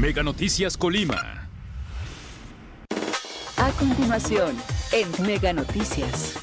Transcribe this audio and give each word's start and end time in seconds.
Mega 0.00 0.22
Noticias 0.22 0.78
Colima. 0.78 1.46
A 3.58 3.70
continuación, 3.78 4.56
en 4.92 5.26
Mega 5.26 5.52
Noticias. 5.52 6.38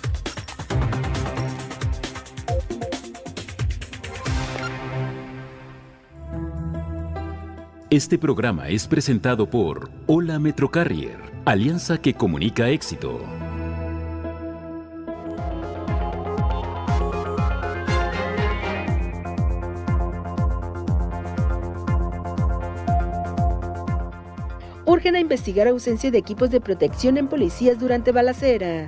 Este 7.90 8.20
programa 8.20 8.70
es 8.70 8.88
presentado 8.88 9.50
por 9.50 9.90
Hola 10.06 10.38
Metrocarrier, 10.38 11.18
alianza 11.46 12.00
que 12.00 12.14
comunica 12.14 12.70
éxito. 12.70 13.20
A 25.08 25.20
investigar 25.20 25.68
ausencia 25.68 26.12
de 26.12 26.18
equipos 26.18 26.52
de 26.52 26.60
protección 26.60 27.18
en 27.18 27.28
policías 27.28 27.80
durante 27.80 28.12
balacera. 28.12 28.86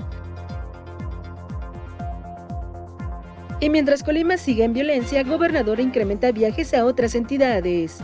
Y 3.61 3.69
mientras 3.69 4.03
Colima 4.03 4.37
sigue 4.37 4.65
en 4.65 4.73
violencia, 4.73 5.23
gobernador 5.23 5.79
incrementa 5.79 6.31
viajes 6.31 6.73
a 6.73 6.85
otras 6.85 7.15
entidades. 7.15 7.99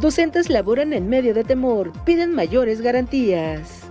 Docentes 0.00 0.48
laboran 0.48 0.92
en 0.92 1.08
medio 1.08 1.34
de 1.34 1.44
temor, 1.44 1.92
piden 2.04 2.34
mayores 2.34 2.80
garantías. 2.80 3.83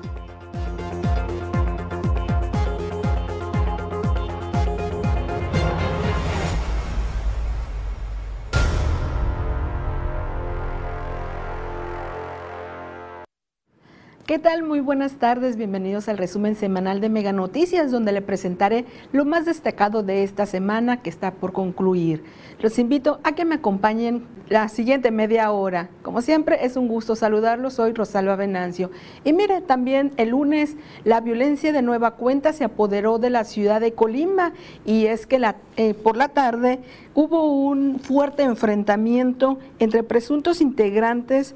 ¿Qué 14.34 14.39
tal? 14.39 14.64
Muy 14.64 14.80
buenas 14.80 15.17
tardes, 15.17 15.58
bienvenidos 15.58 16.09
al 16.09 16.17
resumen 16.17 16.56
semanal 16.56 17.00
de 17.02 17.08
Mega 17.08 17.31
Noticias, 17.31 17.92
donde 17.92 18.12
le 18.12 18.23
presentaré 18.23 18.86
lo 19.12 19.26
más 19.26 19.45
destacado 19.45 20.02
de 20.02 20.23
esta 20.23 20.48
semana 20.48 21.03
que 21.03 21.12
está 21.12 21.36
por 21.36 21.53
concluir. 21.53 22.23
Los 22.59 22.80
invito 22.80 23.20
a 23.23 23.36
que 23.36 23.45
me 23.45 23.54
acompañen 23.54 24.26
la 24.50 24.70
siguiente 24.70 25.11
media 25.11 25.52
hora. 25.52 25.92
Como 26.02 26.23
siempre, 26.23 26.66
es 26.66 26.78
un 26.78 26.88
gusto 26.88 27.16
saludarlos. 27.16 27.76
Soy 27.76 27.94
Rosalba 27.94 28.36
Venancio. 28.36 28.89
Y 29.23 29.34
mire, 29.34 29.61
también 29.61 30.14
el 30.17 30.30
lunes 30.30 30.78
la 31.04 31.22
violencia 31.22 31.72
de 31.72 31.84
nueva 31.84 32.16
cuenta 32.16 32.54
se 32.54 32.64
apoderó 32.64 33.20
de 33.20 33.30
la 33.30 33.44
ciudad 33.44 33.81
de 33.81 33.94
Colima 33.94 34.54
y 34.84 35.06
es 35.06 35.28
que 35.28 35.39
eh, 35.78 35.94
por 35.94 36.17
la 36.17 36.30
tarde 36.30 36.80
hubo 37.14 37.52
un 37.52 38.00
fuerte 38.00 38.42
enfrentamiento 38.42 39.59
entre 39.78 40.02
presuntos 40.02 40.59
integrantes 40.59 41.54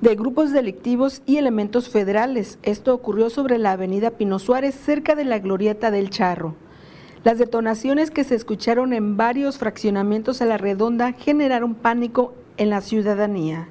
de 0.00 0.14
grupos 0.14 0.52
delictivos 0.52 1.22
y 1.26 1.38
elementos 1.38 1.88
federales. 1.88 2.58
Esto 2.62 2.94
ocurrió 2.94 3.30
sobre 3.30 3.58
la 3.58 3.72
avenida 3.72 4.10
Pino 4.10 4.38
Suárez, 4.38 4.74
cerca 4.74 5.14
de 5.14 5.24
la 5.24 5.38
glorieta 5.38 5.90
del 5.90 6.10
Charro. 6.10 6.54
Las 7.24 7.38
detonaciones 7.38 8.10
que 8.10 8.24
se 8.24 8.34
escucharon 8.34 8.92
en 8.92 9.16
varios 9.16 9.58
fraccionamientos 9.58 10.42
a 10.42 10.44
la 10.44 10.58
redonda 10.58 11.12
generaron 11.12 11.74
pánico 11.74 12.34
en 12.56 12.70
la 12.70 12.80
ciudadanía. 12.82 13.68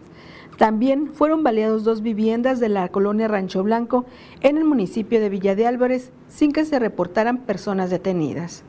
También 0.57 1.13
fueron 1.13 1.43
baleados 1.43 1.83
dos 1.83 2.01
viviendas 2.01 2.59
de 2.59 2.69
la 2.69 2.87
colonia 2.87 3.27
Rancho 3.27 3.63
Blanco 3.63 4.05
en 4.41 4.57
el 4.57 4.63
municipio 4.63 5.19
de 5.19 5.29
Villa 5.29 5.53
de 5.55 5.67
Álvarez 5.67 6.11
sin 6.27 6.51
que 6.51 6.65
se 6.65 6.79
reportaran 6.79 7.39
personas 7.39 7.89
detenidas. 7.89 8.63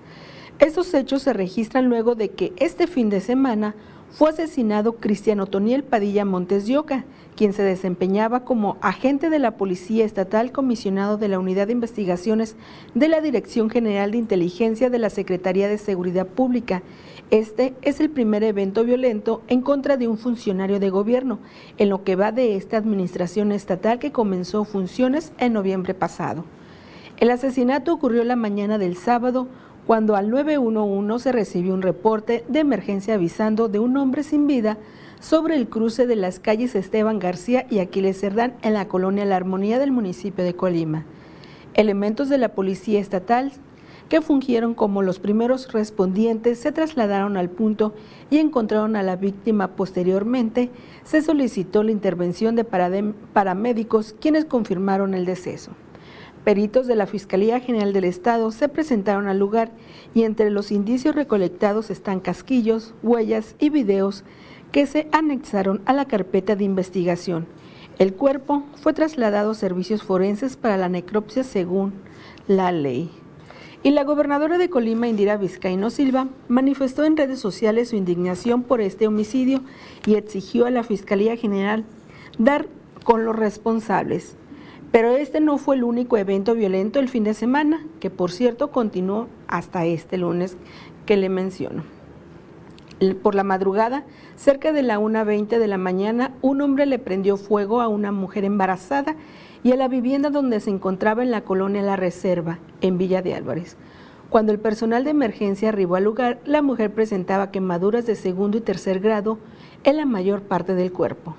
Estos 0.58 0.92
hechos 0.94 1.22
se 1.22 1.32
registran 1.32 1.88
luego 1.88 2.14
de 2.14 2.30
que 2.30 2.52
este 2.56 2.86
fin 2.86 3.08
de 3.08 3.20
semana 3.20 3.74
fue 4.16 4.30
asesinado 4.30 4.94
Cristiano 4.94 5.44
Toniel 5.44 5.84
Padilla 5.84 6.24
Montes 6.24 6.66
de 6.66 6.78
Oca, 6.78 7.04
quien 7.36 7.52
se 7.52 7.62
desempeñaba 7.62 8.44
como 8.44 8.78
agente 8.80 9.28
de 9.28 9.38
la 9.38 9.58
Policía 9.58 10.06
Estatal 10.06 10.52
comisionado 10.52 11.18
de 11.18 11.28
la 11.28 11.38
Unidad 11.38 11.66
de 11.66 11.74
Investigaciones 11.74 12.56
de 12.94 13.08
la 13.08 13.20
Dirección 13.20 13.68
General 13.68 14.10
de 14.10 14.16
Inteligencia 14.16 14.88
de 14.88 14.98
la 14.98 15.10
Secretaría 15.10 15.68
de 15.68 15.76
Seguridad 15.76 16.26
Pública. 16.26 16.82
Este 17.30 17.74
es 17.82 18.00
el 18.00 18.08
primer 18.08 18.42
evento 18.42 18.84
violento 18.84 19.42
en 19.48 19.60
contra 19.60 19.98
de 19.98 20.08
un 20.08 20.16
funcionario 20.16 20.80
de 20.80 20.88
gobierno, 20.88 21.38
en 21.76 21.90
lo 21.90 22.02
que 22.02 22.16
va 22.16 22.32
de 22.32 22.56
esta 22.56 22.78
administración 22.78 23.52
estatal 23.52 23.98
que 23.98 24.12
comenzó 24.12 24.64
funciones 24.64 25.34
en 25.36 25.52
noviembre 25.52 25.92
pasado. 25.92 26.46
El 27.18 27.30
asesinato 27.30 27.92
ocurrió 27.92 28.24
la 28.24 28.36
mañana 28.36 28.78
del 28.78 28.96
sábado, 28.96 29.48
cuando 29.86 30.16
al 30.16 30.30
911 30.30 31.22
se 31.22 31.32
recibió 31.32 31.72
un 31.72 31.82
reporte 31.82 32.44
de 32.48 32.60
emergencia 32.60 33.14
avisando 33.14 33.68
de 33.68 33.78
un 33.78 33.96
hombre 33.96 34.22
sin 34.24 34.46
vida 34.46 34.78
sobre 35.20 35.56
el 35.56 35.68
cruce 35.68 36.06
de 36.06 36.16
las 36.16 36.40
calles 36.40 36.74
Esteban 36.74 37.18
García 37.18 37.66
y 37.70 37.78
Aquiles 37.78 38.20
Cerdán 38.20 38.54
en 38.62 38.74
la 38.74 38.88
colonia 38.88 39.24
La 39.24 39.36
Armonía 39.36 39.78
del 39.78 39.92
municipio 39.92 40.44
de 40.44 40.54
Colima. 40.54 41.04
Elementos 41.74 42.28
de 42.28 42.38
la 42.38 42.50
Policía 42.50 43.00
Estatal 43.00 43.52
que 44.08 44.20
fungieron 44.20 44.74
como 44.74 45.02
los 45.02 45.18
primeros 45.18 45.72
respondientes 45.72 46.60
se 46.60 46.72
trasladaron 46.72 47.36
al 47.36 47.50
punto 47.50 47.94
y 48.30 48.38
encontraron 48.38 48.96
a 48.96 49.02
la 49.02 49.16
víctima 49.16 49.74
posteriormente. 49.74 50.70
Se 51.04 51.22
solicitó 51.22 51.82
la 51.82 51.92
intervención 51.92 52.54
de 52.54 52.64
paramédicos 52.64 54.14
quienes 54.20 54.44
confirmaron 54.44 55.14
el 55.14 55.24
deceso. 55.24 55.72
Peritos 56.46 56.86
de 56.86 56.94
la 56.94 57.08
Fiscalía 57.08 57.58
General 57.58 57.92
del 57.92 58.04
Estado 58.04 58.52
se 58.52 58.68
presentaron 58.68 59.26
al 59.26 59.36
lugar 59.36 59.72
y 60.14 60.22
entre 60.22 60.48
los 60.50 60.70
indicios 60.70 61.16
recolectados 61.16 61.90
están 61.90 62.20
casquillos, 62.20 62.94
huellas 63.02 63.56
y 63.58 63.68
videos 63.68 64.22
que 64.70 64.86
se 64.86 65.08
anexaron 65.10 65.82
a 65.86 65.92
la 65.92 66.04
carpeta 66.04 66.54
de 66.54 66.62
investigación. 66.62 67.48
El 67.98 68.14
cuerpo 68.14 68.62
fue 68.80 68.92
trasladado 68.92 69.50
a 69.50 69.54
servicios 69.54 70.04
forenses 70.04 70.56
para 70.56 70.76
la 70.76 70.88
necropsia 70.88 71.42
según 71.42 71.94
la 72.46 72.70
ley. 72.70 73.10
Y 73.82 73.90
la 73.90 74.04
gobernadora 74.04 74.56
de 74.56 74.70
Colima, 74.70 75.08
Indira 75.08 75.36
Vizcaíno 75.38 75.90
Silva, 75.90 76.28
manifestó 76.46 77.02
en 77.02 77.16
redes 77.16 77.40
sociales 77.40 77.88
su 77.88 77.96
indignación 77.96 78.62
por 78.62 78.80
este 78.80 79.08
homicidio 79.08 79.62
y 80.06 80.14
exigió 80.14 80.66
a 80.66 80.70
la 80.70 80.84
Fiscalía 80.84 81.36
General 81.36 81.84
dar 82.38 82.68
con 83.02 83.24
los 83.24 83.34
responsables. 83.34 84.36
Pero 84.96 85.10
este 85.10 85.42
no 85.42 85.58
fue 85.58 85.76
el 85.76 85.84
único 85.84 86.16
evento 86.16 86.54
violento 86.54 87.00
el 87.00 87.10
fin 87.10 87.22
de 87.22 87.34
semana, 87.34 87.84
que 88.00 88.08
por 88.08 88.32
cierto 88.32 88.70
continuó 88.70 89.28
hasta 89.46 89.84
este 89.84 90.16
lunes 90.16 90.56
que 91.04 91.18
le 91.18 91.28
menciono. 91.28 91.82
Por 93.22 93.34
la 93.34 93.44
madrugada, 93.44 94.06
cerca 94.36 94.72
de 94.72 94.82
la 94.82 94.98
1.20 94.98 95.58
de 95.58 95.66
la 95.66 95.76
mañana, 95.76 96.32
un 96.40 96.62
hombre 96.62 96.86
le 96.86 96.98
prendió 96.98 97.36
fuego 97.36 97.82
a 97.82 97.88
una 97.88 98.10
mujer 98.10 98.46
embarazada 98.46 99.16
y 99.62 99.72
a 99.72 99.76
la 99.76 99.86
vivienda 99.86 100.30
donde 100.30 100.60
se 100.60 100.70
encontraba 100.70 101.22
en 101.22 101.30
la 101.30 101.42
colonia 101.42 101.82
La 101.82 101.96
Reserva, 101.96 102.58
en 102.80 102.96
Villa 102.96 103.20
de 103.20 103.34
Álvarez. 103.34 103.76
Cuando 104.30 104.50
el 104.50 104.58
personal 104.58 105.04
de 105.04 105.10
emergencia 105.10 105.68
arribó 105.68 105.96
al 105.96 106.04
lugar, 106.04 106.38
la 106.46 106.62
mujer 106.62 106.90
presentaba 106.90 107.50
quemaduras 107.50 108.06
de 108.06 108.14
segundo 108.16 108.56
y 108.56 108.62
tercer 108.62 109.00
grado 109.00 109.40
en 109.84 109.98
la 109.98 110.06
mayor 110.06 110.40
parte 110.40 110.74
del 110.74 110.90
cuerpo. 110.90 111.36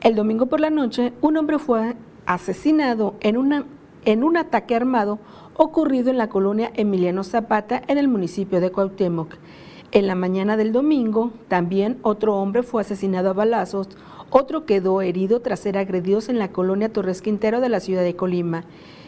El 0.00 0.14
domingo 0.14 0.46
por 0.46 0.60
la 0.60 0.70
noche, 0.70 1.12
un 1.22 1.36
hombre 1.36 1.58
fue 1.58 1.96
asesinado 2.26 3.14
en, 3.20 3.36
una, 3.36 3.64
en 4.04 4.24
un 4.24 4.36
ataque 4.36 4.74
armado 4.74 5.18
ocurrido 5.56 6.10
en 6.10 6.18
la 6.18 6.28
colonia 6.28 6.70
Emiliano 6.74 7.24
Zapata 7.24 7.82
en 7.86 7.98
el 7.98 8.08
municipio 8.08 8.60
de 8.60 8.70
Cuauhtémoc. 8.70 9.36
En 9.92 10.06
la 10.06 10.16
mañana 10.16 10.56
del 10.56 10.72
domingo, 10.72 11.30
también 11.48 11.98
otro 12.02 12.36
hombre 12.36 12.62
fue 12.64 12.82
asesinado 12.82 13.30
a 13.30 13.34
balazos, 13.34 13.88
otro 14.30 14.66
quedó 14.66 15.00
herido 15.00 15.40
tras 15.40 15.60
ser 15.60 15.78
agredido 15.78 16.18
en 16.26 16.38
la 16.38 16.48
colonia 16.48 16.92
Torres 16.92 17.22
Quintero 17.22 17.60
de 17.60 17.68
la 17.68 17.78
ciudad 17.78 18.02
de 18.02 18.16
Colima. 18.16 18.64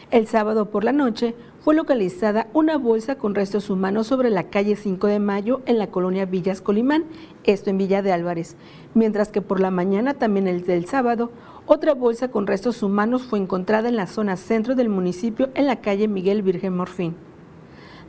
El 0.09 0.25
sábado 0.25 0.69
por 0.69 0.85
la 0.85 0.93
noche 0.93 1.35
fue 1.59 1.75
localizada 1.75 2.47
una 2.53 2.77
bolsa 2.77 3.15
con 3.15 3.35
restos 3.35 3.69
humanos 3.69 4.07
sobre 4.07 4.29
la 4.29 4.43
calle 4.43 4.77
5 4.77 5.07
de 5.07 5.19
Mayo 5.19 5.59
en 5.65 5.77
la 5.77 5.87
colonia 5.87 6.25
Villas 6.25 6.61
Colimán, 6.61 7.03
esto 7.43 7.69
en 7.69 7.77
Villa 7.77 8.01
de 8.01 8.13
Álvarez, 8.13 8.55
mientras 8.93 9.27
que 9.27 9.41
por 9.41 9.59
la 9.59 9.69
mañana, 9.69 10.13
también 10.13 10.47
el 10.47 10.63
del 10.63 10.85
sábado, 10.85 11.29
otra 11.67 11.93
bolsa 11.93 12.29
con 12.29 12.47
restos 12.47 12.81
humanos 12.81 13.23
fue 13.23 13.39
encontrada 13.39 13.89
en 13.89 13.97
la 13.97 14.07
zona 14.07 14.37
centro 14.37 14.73
del 14.73 14.87
municipio 14.87 15.49
en 15.53 15.67
la 15.67 15.81
calle 15.81 16.07
Miguel 16.07 16.41
Virgen 16.41 16.77
Morfín. 16.77 17.15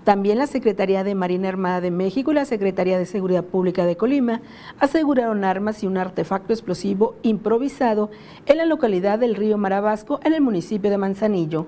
También 0.05 0.39
la 0.39 0.47
Secretaría 0.47 1.03
de 1.03 1.17
Marina 1.17 1.49
Armada 1.49 1.81
de 1.81 1.91
México 1.91 2.31
y 2.31 2.35
la 2.35 2.45
Secretaría 2.45 2.99
de 2.99 3.05
Seguridad 3.05 3.45
Pública 3.45 3.85
de 3.85 3.97
Colima 3.97 4.41
aseguraron 4.79 5.43
armas 5.45 5.83
y 5.83 5.89
un 5.89 5.99
artefacto 5.99 6.53
explosivo 6.53 7.17
improvisado 7.23 8.11
en 8.47 8.59
la 8.59 8.65
localidad 8.65 9.19
del 9.19 9.35
río 9.35 9.59
Marabasco 9.59 10.21
en 10.23 10.35
el 10.35 10.41
municipio 10.41 10.89
de 10.89 10.99
Manzanillo. 10.99 11.67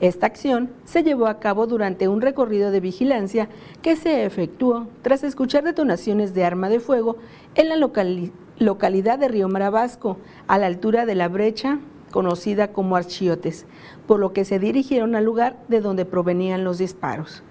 Esta 0.00 0.26
acción 0.26 0.70
se 0.84 1.02
llevó 1.02 1.26
a 1.26 1.38
cabo 1.38 1.66
durante 1.66 2.08
un 2.08 2.22
recorrido 2.22 2.70
de 2.70 2.80
vigilancia 2.80 3.50
que 3.82 3.94
se 3.94 4.24
efectuó 4.24 4.88
tras 5.02 5.22
escuchar 5.22 5.64
detonaciones 5.64 6.32
de 6.32 6.44
arma 6.44 6.70
de 6.70 6.80
fuego 6.80 7.18
en 7.54 7.68
la 7.68 7.76
localidad 7.76 8.32
de 8.58 9.28
Río 9.28 9.48
Marabasco, 9.48 10.18
a 10.46 10.58
la 10.58 10.66
altura 10.66 11.06
de 11.06 11.14
la 11.14 11.28
brecha 11.28 11.78
conocida 12.10 12.72
como 12.72 12.96
Archiotes, 12.96 13.66
por 14.06 14.18
lo 14.18 14.32
que 14.32 14.44
se 14.44 14.58
dirigieron 14.58 15.14
al 15.14 15.24
lugar 15.24 15.56
de 15.68 15.80
donde 15.80 16.04
provenían 16.04 16.64
los 16.64 16.78
disparos. 16.78 17.42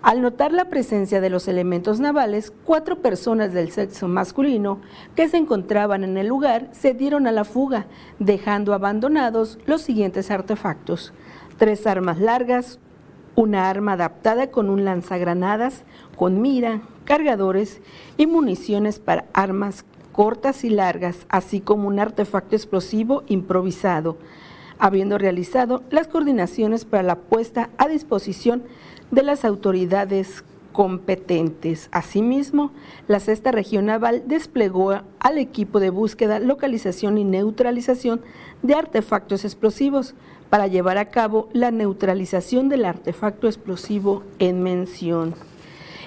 Al 0.00 0.22
notar 0.22 0.52
la 0.52 0.66
presencia 0.66 1.20
de 1.20 1.28
los 1.28 1.48
elementos 1.48 1.98
navales, 1.98 2.52
cuatro 2.64 3.02
personas 3.02 3.52
del 3.52 3.72
sexo 3.72 4.06
masculino 4.06 4.80
que 5.16 5.28
se 5.28 5.36
encontraban 5.36 6.04
en 6.04 6.16
el 6.16 6.28
lugar 6.28 6.68
se 6.70 6.94
dieron 6.94 7.26
a 7.26 7.32
la 7.32 7.44
fuga, 7.44 7.86
dejando 8.20 8.74
abandonados 8.74 9.58
los 9.66 9.82
siguientes 9.82 10.30
artefactos. 10.30 11.12
Tres 11.58 11.84
armas 11.86 12.20
largas, 12.20 12.78
una 13.34 13.68
arma 13.68 13.94
adaptada 13.94 14.52
con 14.52 14.70
un 14.70 14.84
lanzagranadas, 14.84 15.84
con 16.16 16.40
mira, 16.40 16.80
cargadores 17.04 17.80
y 18.16 18.26
municiones 18.26 19.00
para 19.00 19.26
armas 19.32 19.84
cortas 20.18 20.64
y 20.64 20.68
largas, 20.68 21.26
así 21.28 21.60
como 21.60 21.86
un 21.86 22.00
artefacto 22.00 22.56
explosivo 22.56 23.22
improvisado, 23.28 24.16
habiendo 24.80 25.16
realizado 25.16 25.84
las 25.90 26.08
coordinaciones 26.08 26.84
para 26.84 27.04
la 27.04 27.14
puesta 27.14 27.70
a 27.78 27.86
disposición 27.86 28.64
de 29.12 29.22
las 29.22 29.44
autoridades 29.44 30.42
competentes. 30.72 31.88
Asimismo, 31.92 32.72
la 33.06 33.20
Sexta 33.20 33.52
Región 33.52 33.86
Naval 33.86 34.24
desplegó 34.26 34.90
al 35.20 35.38
equipo 35.38 35.78
de 35.78 35.90
búsqueda, 35.90 36.40
localización 36.40 37.16
y 37.16 37.22
neutralización 37.22 38.20
de 38.64 38.74
artefactos 38.74 39.44
explosivos 39.44 40.16
para 40.50 40.66
llevar 40.66 40.98
a 40.98 41.10
cabo 41.10 41.48
la 41.52 41.70
neutralización 41.70 42.68
del 42.68 42.86
artefacto 42.86 43.46
explosivo 43.46 44.24
en 44.40 44.64
mención. 44.64 45.36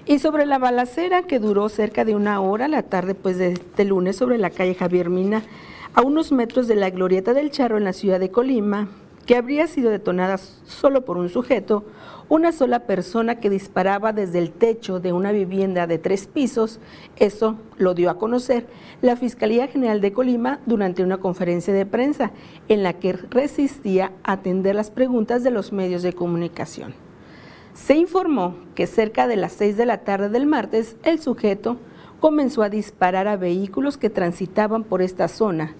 Y 0.05 0.19
sobre 0.19 0.45
la 0.45 0.57
balacera 0.57 1.23
que 1.23 1.39
duró 1.39 1.69
cerca 1.69 2.05
de 2.05 2.15
una 2.15 2.41
hora 2.41 2.67
la 2.67 2.83
tarde 2.83 3.13
pues 3.13 3.37
de 3.37 3.53
este 3.53 3.85
lunes 3.85 4.15
sobre 4.15 4.37
la 4.37 4.49
calle 4.49 4.73
Javier 4.73 5.09
Mina, 5.09 5.43
a 5.93 6.01
unos 6.01 6.31
metros 6.31 6.67
de 6.67 6.75
la 6.75 6.89
glorieta 6.89 7.33
del 7.33 7.51
Charro 7.51 7.77
en 7.77 7.83
la 7.83 7.93
ciudad 7.93 8.19
de 8.19 8.31
Colima, 8.31 8.87
que 9.25 9.35
habría 9.35 9.67
sido 9.67 9.91
detonada 9.91 10.37
solo 10.37 11.05
por 11.05 11.17
un 11.17 11.29
sujeto, 11.29 11.85
una 12.29 12.51
sola 12.51 12.81
persona 12.81 13.39
que 13.39 13.49
disparaba 13.49 14.13
desde 14.13 14.39
el 14.39 14.51
techo 14.51 14.99
de 14.99 15.13
una 15.13 15.31
vivienda 15.31 15.85
de 15.85 15.99
tres 15.99 16.27
pisos, 16.27 16.79
eso 17.17 17.57
lo 17.77 17.93
dio 17.93 18.09
a 18.09 18.17
conocer 18.17 18.65
la 19.01 19.15
Fiscalía 19.15 19.67
General 19.67 20.01
de 20.01 20.13
Colima 20.13 20.59
durante 20.65 21.03
una 21.03 21.17
conferencia 21.17 21.73
de 21.73 21.85
prensa 21.85 22.31
en 22.69 22.83
la 22.83 22.93
que 22.93 23.13
resistía 23.13 24.13
a 24.23 24.33
atender 24.33 24.75
las 24.75 24.91
preguntas 24.91 25.43
de 25.43 25.51
los 25.51 25.73
medios 25.73 26.03
de 26.03 26.13
comunicación. 26.13 27.10
Se 27.73 27.95
informó 27.95 28.55
que 28.75 28.87
cerca 28.87 29.27
de 29.27 29.37
las 29.37 29.53
seis 29.53 29.77
de 29.77 29.85
la 29.85 29.99
tarde 29.99 30.29
del 30.29 30.45
martes 30.45 30.95
el 31.03 31.19
sujeto 31.19 31.77
comenzó 32.19 32.63
a 32.63 32.69
disparar 32.69 33.27
a 33.27 33.37
vehículos 33.37 33.97
que 33.97 34.09
transitaban 34.09 34.83
por 34.83 35.01
esta 35.01 35.27
zona, 35.27 35.75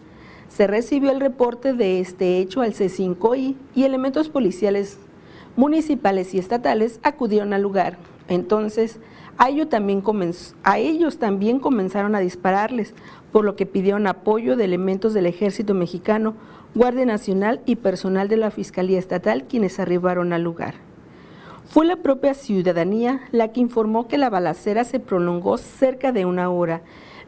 se 0.51 0.67
recibió 0.67 1.11
el 1.11 1.21
reporte 1.21 1.73
de 1.73 2.01
este 2.01 2.39
hecho 2.39 2.61
al 2.61 2.73
C5I 2.73 3.55
y 3.73 3.83
elementos 3.83 4.27
policiales 4.27 4.99
municipales 5.55 6.33
y 6.33 6.39
estatales 6.39 6.99
acudieron 7.03 7.53
al 7.53 7.61
lugar. 7.61 7.97
Entonces, 8.27 8.99
a, 9.38 9.45
a 9.45 9.49
ellos 9.49 11.17
también 11.17 11.59
comenzaron 11.59 12.15
a 12.15 12.19
dispararles, 12.19 12.93
por 13.31 13.45
lo 13.45 13.55
que 13.55 13.65
pidieron 13.65 14.07
apoyo 14.07 14.57
de 14.57 14.65
elementos 14.65 15.13
del 15.13 15.25
Ejército 15.25 15.73
Mexicano, 15.73 16.35
Guardia 16.75 17.05
Nacional 17.05 17.61
y 17.65 17.77
personal 17.77 18.27
de 18.27 18.38
la 18.38 18.51
Fiscalía 18.51 18.99
Estatal 18.99 19.45
quienes 19.45 19.79
arribaron 19.79 20.33
al 20.33 20.43
lugar. 20.43 20.90
Fue 21.71 21.85
la 21.85 21.95
propia 21.95 22.33
ciudadanía 22.33 23.21
la 23.31 23.53
que 23.53 23.62
informó 23.62 24.09
que 24.09 24.18
la 24.18 24.29
balacera 24.29 24.83
se 24.83 25.00
prolongó 25.00 25.57
cerca 25.57 26.12
de 26.12 26.25
una 26.25 26.50
hora 26.50 26.81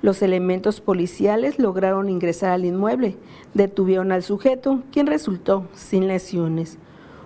los 0.04 0.22
elementos 0.22 0.82
policiales 0.82 1.60
lograron 1.60 2.10
ingresar 2.10 2.52
al 2.52 2.66
inmueble, 2.66 3.16
detuvieron 3.54 4.12
al 4.12 4.22
sujeto, 4.22 4.84
quien 4.92 5.08
resultó 5.08 5.70
sin 5.74 6.10
lesiones. 6.10 6.78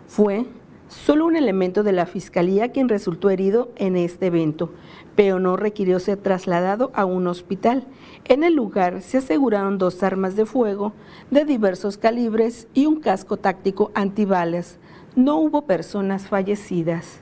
Fue 0.05 0.45
solo 0.87 1.25
un 1.25 1.35
elemento 1.35 1.81
de 1.81 1.91
la 1.91 2.05
Fiscalía 2.05 2.71
quien 2.71 2.87
resultó 2.87 3.31
herido 3.31 3.71
en 3.77 3.95
este 3.95 4.27
evento, 4.27 4.73
pero 5.15 5.39
no 5.39 5.57
requirió 5.57 5.99
ser 5.99 6.17
trasladado 6.17 6.91
a 6.93 7.05
un 7.05 7.25
hospital. 7.25 7.87
En 8.25 8.43
el 8.43 8.53
lugar 8.53 9.01
se 9.01 9.17
aseguraron 9.17 9.79
dos 9.79 10.03
armas 10.03 10.35
de 10.35 10.45
fuego 10.45 10.93
de 11.31 11.45
diversos 11.45 11.97
calibres 11.97 12.67
y 12.75 12.85
un 12.85 12.99
casco 12.99 13.37
táctico 13.37 13.89
antibalas. 13.95 14.77
No 15.17 15.37
hubo 15.37 15.63
personas 15.63 16.27
fallecidas. 16.27 17.21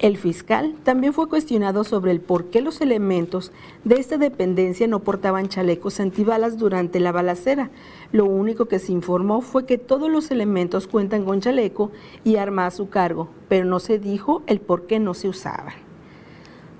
El 0.00 0.16
fiscal 0.16 0.74
también 0.82 1.12
fue 1.12 1.28
cuestionado 1.28 1.84
sobre 1.84 2.10
el 2.10 2.20
por 2.20 2.46
qué 2.46 2.60
los 2.60 2.80
elementos 2.80 3.52
de 3.84 4.00
esta 4.00 4.16
dependencia 4.16 4.88
no 4.88 5.04
portaban 5.04 5.48
chalecos 5.48 6.00
antibalas 6.00 6.58
durante 6.58 6.98
la 6.98 7.12
balacera. 7.12 7.70
Lo 8.10 8.24
único 8.24 8.66
que 8.66 8.80
se 8.80 8.90
informó 8.90 9.40
fue 9.40 9.66
que 9.66 9.78
todos 9.78 10.10
los 10.10 10.32
elementos 10.32 10.88
cuentan 10.88 11.24
con 11.24 11.40
chaleco 11.40 11.92
y 12.24 12.38
arma 12.38 12.66
a 12.66 12.72
su 12.72 12.88
cargo, 12.88 13.28
pero 13.48 13.66
no 13.66 13.78
se 13.78 14.00
dijo 14.00 14.42
el 14.48 14.60
por 14.60 14.88
qué 14.88 14.98
no 14.98 15.14
se 15.14 15.28
usaban. 15.28 15.91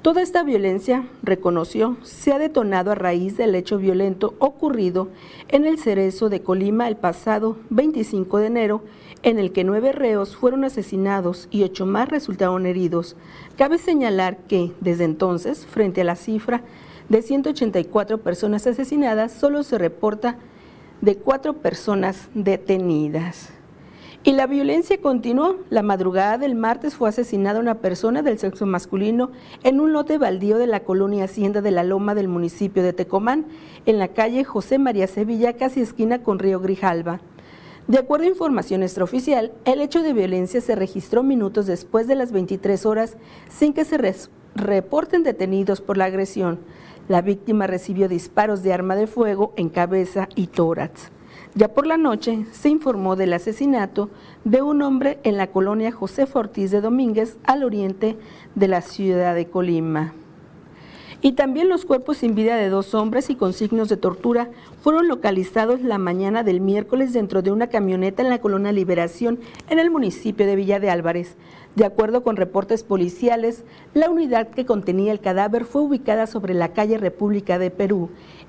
Toda 0.03 0.21
esta 0.21 0.43
violencia, 0.43 1.07
reconoció, 1.23 1.97
se 2.03 2.33
ha 2.33 2.41
detonado 2.41 2.91
a 2.91 2.97
raíz 2.97 3.37
del 3.37 3.55
hecho 3.55 3.79
violento 3.79 4.35
ocurrido 4.41 5.11
en 5.47 5.65
el 5.65 5.79
Cerezo 5.79 6.29
de 6.29 6.43
Colima 6.43 6.89
el 6.89 6.97
pasado 6.97 7.57
25 7.71 8.39
de 8.39 8.47
enero 8.49 8.83
en 9.23 9.39
el 9.39 9.53
que 9.53 9.63
nueve 9.63 9.93
reos 9.93 10.35
fueron 10.35 10.65
asesinados 10.65 11.47
y 11.53 11.63
ocho 11.63 11.87
más 11.87 12.09
resultaron 12.09 12.67
heridos. 12.67 13.15
Cabe 13.57 13.79
señalar 13.79 14.39
que, 14.49 14.73
desde 14.81 15.05
entonces, 15.05 15.65
frente 15.67 16.01
a 16.01 16.05
la 16.05 16.17
cifra 16.17 16.63
de 17.09 17.23
184 17.23 18.19
personas 18.19 18.67
asesinadas, 18.67 19.31
solo 19.31 19.63
se 19.63 19.79
reporta 19.79 20.37
de 21.01 21.15
cuatro 21.15 21.59
personas 21.59 22.29
detenidas. 22.35 23.53
Y 24.25 24.33
la 24.33 24.47
violencia 24.47 25.01
continuó. 25.01 25.57
La 25.69 25.83
madrugada 25.83 26.39
del 26.39 26.55
martes 26.55 26.95
fue 26.95 27.09
asesinada 27.09 27.59
una 27.59 27.79
persona 27.79 28.23
del 28.23 28.39
sexo 28.39 28.67
masculino 28.67 29.33
en 29.65 29.81
un 29.81 29.93
lote 29.93 30.17
baldío 30.17 30.59
de 30.59 30.69
la 30.69 30.81
colonia 30.81 31.25
Hacienda 31.25 31.61
de 31.61 31.73
la 31.73 31.83
Loma 31.83 32.15
del 32.15 32.29
municipio 32.29 32.85
de 32.85 32.93
Tecomán, 32.93 33.47
en 33.85 33.99
la 33.99 34.09
calle 34.09 34.45
José 34.45 34.79
María 34.79 35.09
Sevilla, 35.09 35.55
casi 35.55 35.81
esquina 35.81 36.23
con 36.23 36.39
Río 36.39 36.61
Grijalba. 36.61 37.21
De 37.89 37.99
acuerdo 37.99 38.27
a 38.27 38.29
información 38.29 38.85
extraoficial, 38.85 39.53
el 39.65 39.81
hecho 39.81 40.05
de 40.05 40.13
violencia 40.13 40.61
se 40.61 40.77
registró 40.77 41.25
minutos 41.25 41.67
después 41.67 42.07
de 42.07 42.15
las 42.15 42.31
23 42.31 42.87
horas 42.87 43.17
sin 43.49 43.73
que 43.73 43.85
se 43.85 43.99
reporten 44.55 45.25
detenidos 45.25 45.81
por 45.81 45.97
la 45.97 46.05
agresión. 46.05 46.61
La 47.09 47.23
víctima 47.23 47.67
recibió 47.67 48.09
disparos 48.09 48.63
de 48.63 48.73
arma 48.73 48.95
de 48.95 49.09
fuego 49.09 49.53
en 49.57 49.69
cabeza 49.69 50.29
y 50.37 50.47
tórax. 50.47 51.11
Ya 51.55 51.69
por 51.69 51.87
la 51.87 51.99
noche 51.99 52.47
se 52.51 52.71
informó 52.71 53.15
del 53.15 53.35
asesinato 53.35 54.09
de 54.45 54.63
un 54.63 54.81
hombre 54.81 55.19
en 55.23 55.37
la 55.37 55.49
colonia 55.49 55.93
José 55.93 56.27
Ortiz 56.33 56.71
de 56.71 56.81
Domínguez, 56.81 57.37
al 57.45 57.63
oriente 57.63 58.17
de 58.55 58.69
la 58.69 58.81
ciudad 58.81 59.35
de 59.35 59.45
Colima. 59.45 60.15
Y 61.21 61.33
también 61.33 61.69
los 61.69 61.85
cuerpos 61.85 62.17
sin 62.17 62.35
vida 62.35 62.57
de 62.57 62.71
dos 62.71 62.95
hombres 62.95 63.29
y 63.29 63.37
con 63.37 63.53
signos 63.53 63.91
de 63.91 63.99
tortura 63.99 64.49
fueron 64.81 65.09
localizados 65.09 65.83
la 65.83 65.99
mañana 65.99 66.43
del 66.43 66.63
miércoles 66.63 67.13
dentro 67.13 67.43
de 67.43 67.53
una 67.53 67.67
camioneta 67.67 68.23
en 68.23 68.31
la 68.31 68.41
colonia 68.41 68.73
Liberación 68.73 69.39
en 69.69 69.79
el 69.79 69.91
municipio 69.91 70.47
de 70.47 70.57
Villa 70.57 70.81
de 70.81 70.89
Álvarez. 70.89 71.37
De 71.77 71.85
acuerdo 71.85 72.23
con 72.23 72.37
reportes 72.37 72.83
policiales, 72.83 73.63
la 73.93 74.09
unidad 74.09 74.49
que 74.49 74.65
contenía 74.65 75.13
el 75.13 75.21
cadáver 75.21 75.67
fue 75.67 75.83
ubicada 75.83 76.27
sobre 76.27 76.55
la 76.55 76.73
calle 76.73 76.97
República 76.97 77.59
de 77.59 77.71
Perú, 77.71 78.09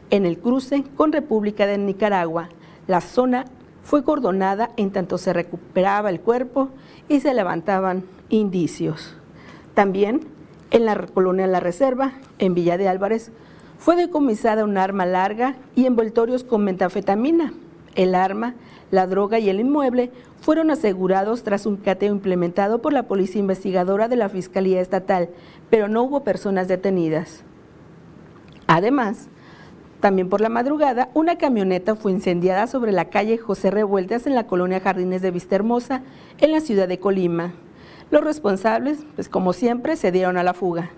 en 0.09 0.25
el 0.25 0.39
cruce 0.39 0.85
con 0.95 1.11
República 1.11 1.67
de 1.67 1.77
Nicaragua. 1.77 2.47
La 2.87 3.01
zona 3.01 3.45
fue 3.83 4.03
cordonada 4.03 4.71
en 4.77 4.91
tanto 4.91 5.17
se 5.17 5.33
recuperaba 5.33 6.09
el 6.09 6.21
cuerpo 6.21 6.69
y 7.09 7.19
se 7.19 7.33
levantaban 7.33 8.03
indicios. 8.29 9.15
También 9.73 10.21
en 10.71 10.85
la 10.85 10.95
colonia 10.95 11.47
La 11.47 11.59
Reserva, 11.59 12.13
en 12.39 12.53
Villa 12.55 12.77
de 12.77 12.87
Álvarez, 12.87 13.31
fue 13.77 13.95
decomisada 13.95 14.63
un 14.63 14.77
arma 14.77 15.05
larga 15.05 15.55
y 15.75 15.85
envoltorios 15.85 16.43
con 16.43 16.63
metafetamina. 16.63 17.53
El 17.95 18.15
arma, 18.15 18.55
la 18.89 19.05
droga 19.07 19.39
y 19.39 19.49
el 19.49 19.59
inmueble 19.59 20.11
fueron 20.41 20.71
asegurados 20.71 21.43
tras 21.43 21.65
un 21.65 21.77
cateo 21.77 22.13
implementado 22.13 22.81
por 22.81 22.93
la 22.93 23.03
Policía 23.03 23.39
Investigadora 23.39 24.07
de 24.07 24.15
la 24.15 24.29
Fiscalía 24.29 24.81
Estatal, 24.81 25.29
pero 25.69 25.87
no 25.87 26.03
hubo 26.03 26.23
personas 26.23 26.67
detenidas. 26.67 27.43
Además, 28.67 29.29
también 30.03 30.27
por 30.27 30.41
la 30.41 30.49
madrugada, 30.49 31.07
una 31.13 31.37
camioneta 31.37 31.95
fue 31.95 32.11
incendiada 32.11 32.67
sobre 32.67 32.91
la 32.91 33.05
calle 33.05 33.37
José 33.37 33.71
Revueltas 33.71 34.27
en 34.27 34.35
la 34.35 34.45
colonia 34.45 34.81
Jardines 34.81 35.21
de 35.21 35.31
Vista 35.31 35.55
Hermosa, 35.55 36.01
en 36.39 36.51
la 36.51 36.59
ciudad 36.59 36.89
de 36.89 36.99
Colima. 36.99 37.53
Los 38.11 38.21
responsables, 38.21 39.05
pues 39.15 39.29
como 39.29 39.53
siempre, 39.53 39.95
se 39.95 40.11
dieron 40.11 40.35
a 40.35 40.43
la 40.43 40.53
fuga. 40.53 40.89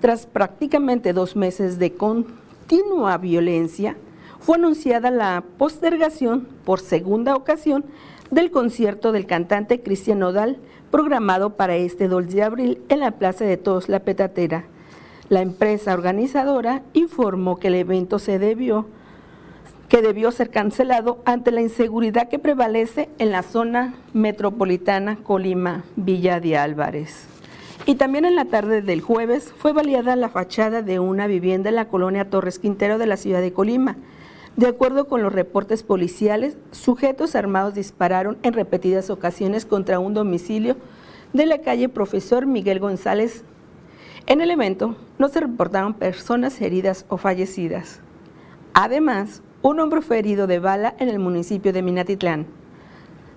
Tras 0.00 0.26
prácticamente 0.26 1.12
dos 1.12 1.36
meses 1.36 1.78
de 1.78 1.92
continua 1.92 3.16
violencia, 3.16 3.96
fue 4.40 4.56
anunciada 4.56 5.12
la 5.12 5.44
postergación 5.56 6.48
por 6.64 6.80
segunda 6.80 7.36
ocasión 7.36 7.84
del 8.32 8.50
concierto 8.50 9.12
del 9.12 9.26
cantante 9.26 9.82
Cristian 9.82 10.18
Nodal 10.18 10.58
programado 10.90 11.50
para 11.50 11.76
este 11.76 12.08
2 12.08 12.28
de 12.34 12.42
abril 12.42 12.82
en 12.88 12.98
la 12.98 13.12
Plaza 13.12 13.44
de 13.44 13.56
Todos 13.56 13.88
La 13.88 14.00
Petatera. 14.00 14.64
La 15.32 15.40
empresa 15.40 15.94
organizadora 15.94 16.82
informó 16.92 17.56
que 17.56 17.68
el 17.68 17.76
evento 17.76 18.18
se 18.18 18.38
debió 18.38 18.84
que 19.88 20.02
debió 20.02 20.30
ser 20.30 20.50
cancelado 20.50 21.22
ante 21.24 21.50
la 21.52 21.62
inseguridad 21.62 22.28
que 22.28 22.38
prevalece 22.38 23.08
en 23.18 23.32
la 23.32 23.42
zona 23.42 23.94
metropolitana 24.12 25.16
Colima, 25.16 25.84
Villa 25.96 26.38
de 26.38 26.58
Álvarez. 26.58 27.28
Y 27.86 27.94
también 27.94 28.26
en 28.26 28.36
la 28.36 28.44
tarde 28.44 28.82
del 28.82 29.00
jueves 29.00 29.54
fue 29.56 29.72
baleada 29.72 30.16
la 30.16 30.28
fachada 30.28 30.82
de 30.82 30.98
una 30.98 31.26
vivienda 31.26 31.70
en 31.70 31.76
la 31.76 31.88
colonia 31.88 32.28
Torres 32.28 32.58
Quintero 32.58 32.98
de 32.98 33.06
la 33.06 33.16
ciudad 33.16 33.40
de 33.40 33.54
Colima. 33.54 33.96
De 34.58 34.66
acuerdo 34.66 35.06
con 35.08 35.22
los 35.22 35.32
reportes 35.32 35.82
policiales, 35.82 36.58
sujetos 36.72 37.34
armados 37.34 37.74
dispararon 37.74 38.36
en 38.42 38.52
repetidas 38.52 39.08
ocasiones 39.08 39.64
contra 39.64 39.98
un 39.98 40.12
domicilio 40.12 40.76
de 41.32 41.46
la 41.46 41.62
calle 41.62 41.88
Profesor 41.88 42.44
Miguel 42.44 42.80
González. 42.80 43.44
En 44.26 44.40
el 44.40 44.50
evento 44.50 44.94
no 45.18 45.28
se 45.28 45.40
reportaron 45.40 45.94
personas 45.94 46.60
heridas 46.60 47.04
o 47.08 47.16
fallecidas. 47.16 48.00
Además, 48.72 49.42
un 49.62 49.80
hombre 49.80 50.00
fue 50.00 50.18
herido 50.18 50.46
de 50.46 50.60
bala 50.60 50.94
en 50.98 51.08
el 51.08 51.18
municipio 51.18 51.72
de 51.72 51.82
Minatitlán. 51.82 52.46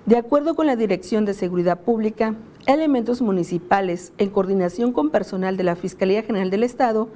De 0.05 0.17
acuerdo 0.17 0.53
con 0.53 0.67
la 0.67 0.75
Dirección 0.75 1.25
de 1.25 1.33
Seguridad 1.33 1.81
Pública, 1.81 2.35
elementos 2.67 3.21
municipales, 3.21 4.13
en 4.19 4.29
coordinación 4.29 4.91
con 4.91 5.09
personal 5.09 5.57
de 5.57 5.63
la 5.63 5.75
Fiscalía 5.75 6.21
General 6.21 6.51
del 6.51 6.63
Estado, 6.63 7.09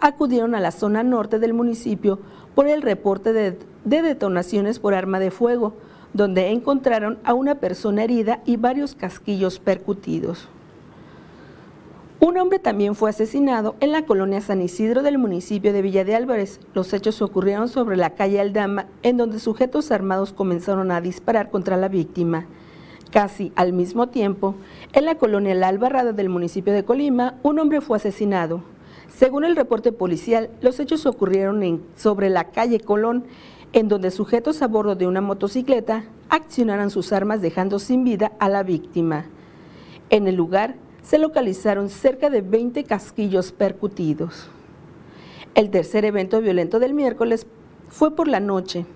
acudieron 0.00 0.54
a 0.54 0.60
la 0.60 0.70
zona 0.70 1.02
norte 1.02 1.38
del 1.38 1.54
municipio 1.54 2.18
por 2.54 2.68
el 2.68 2.82
reporte 2.82 3.32
de, 3.32 3.58
detonaciones 3.84 4.78
por 4.78 4.92
arma 4.92 5.18
de 5.18 5.30
fuego, 5.30 5.72
donde 6.12 6.50
encontraron 6.50 7.18
a 7.24 7.32
una 7.32 7.54
persona 7.56 8.04
herida 8.04 8.42
y 8.44 8.56
varios 8.56 8.94
casquillos 8.94 9.58
percutidos. 9.58 10.48
Un 12.26 12.38
hombre 12.38 12.58
también 12.58 12.94
fue 12.94 13.10
asesinado 13.10 13.76
en 13.80 13.92
la 13.92 14.06
colonia 14.06 14.40
San 14.40 14.62
Isidro 14.62 15.02
del 15.02 15.18
municipio 15.18 15.74
de 15.74 15.82
Villa 15.82 16.06
de 16.06 16.14
Álvarez. 16.14 16.58
Los 16.72 16.94
hechos 16.94 17.20
ocurrieron 17.20 17.68
sobre 17.68 17.98
la 17.98 18.14
calle 18.14 18.40
Aldama, 18.40 18.86
en 19.02 19.18
donde 19.18 19.38
sujetos 19.38 19.90
armados 19.90 20.32
comenzaron 20.32 20.90
a 20.90 21.02
disparar 21.02 21.50
contra 21.50 21.76
la 21.76 21.88
víctima. 21.88 22.46
Casi 23.10 23.52
al 23.56 23.74
mismo 23.74 24.08
tiempo, 24.08 24.54
en 24.94 25.04
la 25.04 25.16
colonia 25.16 25.54
La 25.54 25.68
Albarrada 25.68 26.14
del 26.14 26.30
municipio 26.30 26.72
de 26.72 26.82
Colima, 26.82 27.34
un 27.42 27.58
hombre 27.58 27.82
fue 27.82 27.98
asesinado. 27.98 28.62
Según 29.14 29.44
el 29.44 29.54
reporte 29.54 29.92
policial, 29.92 30.48
los 30.62 30.80
hechos 30.80 31.04
ocurrieron 31.04 31.62
en, 31.62 31.82
sobre 31.94 32.30
la 32.30 32.44
calle 32.44 32.80
Colón, 32.80 33.24
en 33.74 33.88
donde 33.88 34.10
sujetos 34.10 34.62
a 34.62 34.66
bordo 34.66 34.94
de 34.94 35.06
una 35.06 35.20
motocicleta 35.20 36.04
accionaron 36.30 36.88
sus 36.88 37.12
armas 37.12 37.42
dejando 37.42 37.78
sin 37.78 38.02
vida 38.02 38.32
a 38.38 38.48
la 38.48 38.62
víctima. 38.62 39.26
En 40.08 40.26
el 40.26 40.36
lugar 40.36 40.76
se 41.04 41.18
localizaron 41.18 41.90
cerca 41.90 42.30
de 42.30 42.40
20 42.40 42.82
casquillos 42.84 43.52
percutidos. 43.52 44.48
El 45.54 45.70
tercer 45.70 46.04
evento 46.04 46.40
violento 46.40 46.80
del 46.80 46.94
miércoles 46.94 47.46
fue 47.88 48.16
por 48.16 48.26
la 48.26 48.40
noche, 48.40 48.86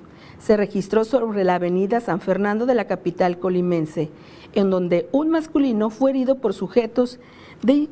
se 0.40 0.56
registró 0.56 1.04
sobre 1.04 1.44
la 1.44 1.56
avenida 1.56 2.00
San 2.00 2.20
Fernando 2.20 2.66
de 2.66 2.74
la 2.74 2.86
capital 2.86 3.38
colimense, 3.38 4.10
en 4.54 4.70
donde 4.70 5.08
un 5.12 5.28
masculino 5.28 5.90
fue 5.90 6.10
herido 6.10 6.36
por 6.36 6.54
sujetos 6.54 7.18
de, 7.62 7.88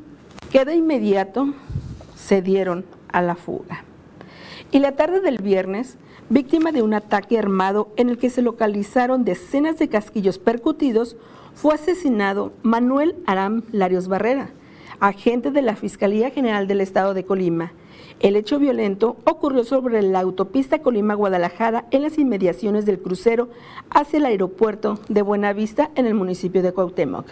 que 0.51 0.65
de 0.65 0.77
inmediato 0.77 1.53
se 2.17 2.43
dieron 2.43 2.85
a 3.13 3.21
la 3.21 3.35
fuga. 3.35 3.85
Y 4.73 4.79
la 4.79 4.93
tarde 4.93 5.21
del 5.21 5.39
viernes, 5.39 5.97
víctima 6.29 6.73
de 6.73 6.83
un 6.83 6.95
ataque 6.95 7.39
armado 7.39 7.89
en 7.97 8.09
el 8.09 8.19
que 8.19 8.31
se 8.31 8.43
localizaron 8.43 9.25
decenas 9.25 9.79
de 9.79 9.89
casquillos 9.89 10.39
percutidos, 10.39 11.17
fue 11.57 11.75
asesinado 11.75 12.53
Manuel 12.63 13.17
Aram 13.27 13.63
Larios 13.73 14.07
Barrera, 14.07 14.51
agente 15.01 15.51
de 15.51 15.63
la 15.63 15.75
Fiscalía 15.75 16.31
General 16.31 16.69
del 16.69 16.83
Estado 16.83 17.15
de 17.15 17.25
Colima, 17.25 17.73
el 18.21 18.37
hecho 18.37 18.59
violento 18.59 19.17
ocurrió 19.25 19.65
sobre 19.65 20.01
la 20.03 20.21
autopista 20.21 20.81
Colima-Guadalajara 20.81 21.87
en 21.91 22.03
las 22.03 22.19
inmediaciones 22.19 22.87
del 22.87 22.99
crucero 22.99 23.49
hacia 23.91 24.19
el 24.19 24.27
aeropuerto 24.27 24.99
de 25.09 25.23
Buenavista 25.23 25.91
en 25.97 26.07
el 26.07 26.15
municipio 26.15 26.63
de 26.63 26.73
Cuauhtémoc. 26.73 27.27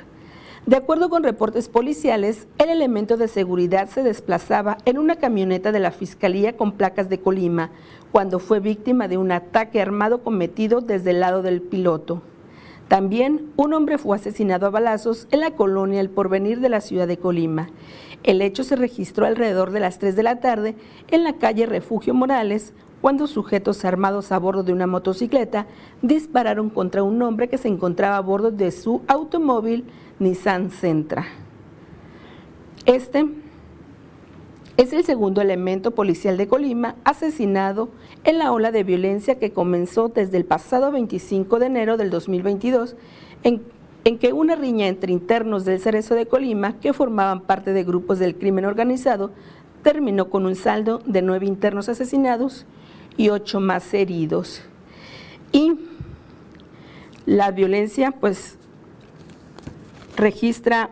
De 0.66 0.76
acuerdo 0.76 1.10
con 1.10 1.22
reportes 1.22 1.68
policiales, 1.68 2.46
el 2.56 2.70
elemento 2.70 3.18
de 3.18 3.28
seguridad 3.28 3.88
se 3.88 4.02
desplazaba 4.02 4.78
en 4.86 4.96
una 4.96 5.16
camioneta 5.16 5.72
de 5.72 5.80
la 5.80 5.90
Fiscalía 5.90 6.56
con 6.56 6.72
placas 6.72 7.10
de 7.10 7.20
Colima 7.20 7.70
cuando 8.12 8.38
fue 8.38 8.60
víctima 8.60 9.06
de 9.06 9.18
un 9.18 9.32
ataque 9.32 9.82
armado 9.82 10.22
cometido 10.22 10.80
desde 10.80 11.10
el 11.10 11.20
lado 11.20 11.42
del 11.42 11.60
piloto. 11.60 12.22
También 12.88 13.50
un 13.56 13.72
hombre 13.72 13.98
fue 13.98 14.16
asesinado 14.16 14.66
a 14.66 14.70
balazos 14.70 15.26
en 15.30 15.40
la 15.40 15.52
colonia 15.52 16.00
El 16.00 16.10
Porvenir 16.10 16.60
de 16.60 16.68
la 16.68 16.80
ciudad 16.80 17.08
de 17.08 17.16
Colima. 17.16 17.70
El 18.22 18.42
hecho 18.42 18.62
se 18.62 18.76
registró 18.76 19.26
alrededor 19.26 19.70
de 19.70 19.80
las 19.80 19.98
3 19.98 20.16
de 20.16 20.22
la 20.22 20.40
tarde 20.40 20.74
en 21.10 21.24
la 21.24 21.34
calle 21.34 21.66
Refugio 21.66 22.14
Morales, 22.14 22.72
cuando 23.00 23.26
sujetos 23.26 23.84
armados 23.84 24.32
a 24.32 24.38
bordo 24.38 24.62
de 24.62 24.72
una 24.72 24.86
motocicleta 24.86 25.66
dispararon 26.00 26.70
contra 26.70 27.02
un 27.02 27.20
hombre 27.20 27.48
que 27.48 27.58
se 27.58 27.68
encontraba 27.68 28.16
a 28.16 28.20
bordo 28.20 28.50
de 28.50 28.70
su 28.70 29.02
automóvil 29.08 29.84
Nissan 30.18 30.70
Sentra. 30.70 31.26
Este 32.86 33.26
es 34.76 34.92
el 34.92 35.04
segundo 35.04 35.40
elemento 35.40 35.92
policial 35.92 36.36
de 36.36 36.48
Colima 36.48 36.96
asesinado 37.04 37.88
en 38.24 38.38
la 38.38 38.52
ola 38.52 38.72
de 38.72 38.84
violencia 38.84 39.38
que 39.38 39.52
comenzó 39.52 40.08
desde 40.08 40.36
el 40.36 40.44
pasado 40.44 40.90
25 40.90 41.58
de 41.58 41.66
enero 41.66 41.96
del 41.96 42.10
2022 42.10 42.96
en 43.44 43.62
en 44.04 44.18
que 44.18 44.32
una 44.32 44.54
riña 44.54 44.86
entre 44.86 45.12
internos 45.12 45.64
del 45.64 45.80
Cerezo 45.80 46.14
de 46.14 46.26
Colima, 46.26 46.78
que 46.78 46.92
formaban 46.92 47.40
parte 47.40 47.72
de 47.72 47.84
grupos 47.84 48.18
del 48.18 48.36
crimen 48.36 48.66
organizado, 48.66 49.30
terminó 49.82 50.28
con 50.28 50.46
un 50.46 50.54
saldo 50.54 51.00
de 51.06 51.22
nueve 51.22 51.46
internos 51.46 51.88
asesinados 51.88 52.66
y 53.16 53.30
ocho 53.30 53.60
más 53.60 53.92
heridos. 53.94 54.62
Y 55.52 55.72
la 57.24 57.50
violencia, 57.50 58.12
pues, 58.12 58.58
registra 60.16 60.90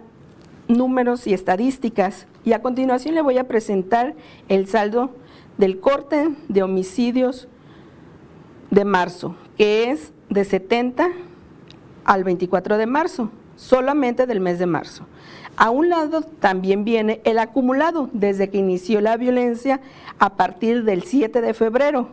números 0.69 1.27
y 1.27 1.35
estadísticas. 1.35 2.27
Y 2.45 2.53
a 2.53 2.63
continuación 2.63 3.15
le 3.15 3.23
voy 3.23 3.39
a 3.39 3.49
presentar 3.49 4.15
el 4.49 4.67
saldo 4.67 5.11
del 5.59 5.81
corte 5.81 6.31
de 6.49 6.63
homicidios 6.63 7.49
de 8.71 8.85
marzo, 8.85 9.37
que 9.57 9.91
es 9.91 10.13
de 10.29 10.45
70 10.45 11.11
al 12.05 12.25
24 12.25 12.79
de 12.79 12.87
marzo, 12.87 13.31
solamente 13.57 14.27
del 14.27 14.41
mes 14.41 14.59
de 14.59 14.67
marzo. 14.67 15.07
A 15.57 15.71
un 15.71 15.91
lado 15.91 16.23
también 16.23 16.85
viene 16.85 17.21
el 17.25 17.39
acumulado 17.39 18.09
desde 18.13 18.49
que 18.49 18.59
inició 18.59 19.01
la 19.01 19.17
violencia 19.17 19.81
a 20.19 20.35
partir 20.37 20.85
del 20.85 21.03
7 21.03 21.41
de 21.43 21.55
febrero. 21.55 22.09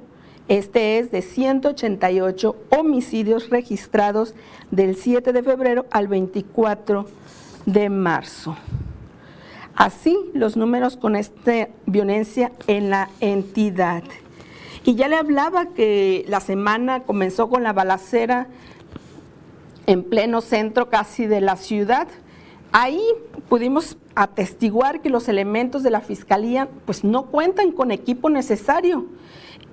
Este 0.50 1.00
es 1.00 1.12
de 1.12 1.22
188 1.22 2.56
homicidios 2.70 3.50
registrados 3.50 4.36
del 4.72 4.96
7 4.96 5.32
de 5.32 5.44
febrero 5.44 5.86
al 5.92 6.08
24 6.08 7.06
de 7.66 7.90
marzo. 7.90 8.58
Así 9.80 10.20
los 10.34 10.58
números 10.58 10.98
con 10.98 11.16
esta 11.16 11.70
violencia 11.86 12.52
en 12.68 12.90
la 12.90 13.10
entidad. 13.22 14.04
Y 14.84 14.96
ya 14.96 15.08
le 15.08 15.16
hablaba 15.16 15.68
que 15.68 16.26
la 16.28 16.42
semana 16.42 17.04
comenzó 17.04 17.48
con 17.50 17.64
la 17.64 17.72
balacera 17.72 18.48
en 19.88 20.04
pleno 20.04 20.42
centro 20.42 20.90
casi 20.90 21.28
de 21.28 21.40
la 21.40 21.56
ciudad. 21.56 22.10
Ahí 22.74 23.02
pudimos 23.48 23.98
atestiguar 24.16 25.00
que 25.00 25.10
los 25.10 25.30
elementos 25.30 25.82
de 25.82 25.92
la 25.92 26.02
fiscalía 26.02 26.68
pues 26.86 27.06
no 27.06 27.28
cuentan 27.28 27.72
con 27.72 27.92
equipo 27.92 28.30
necesario 28.30 29.06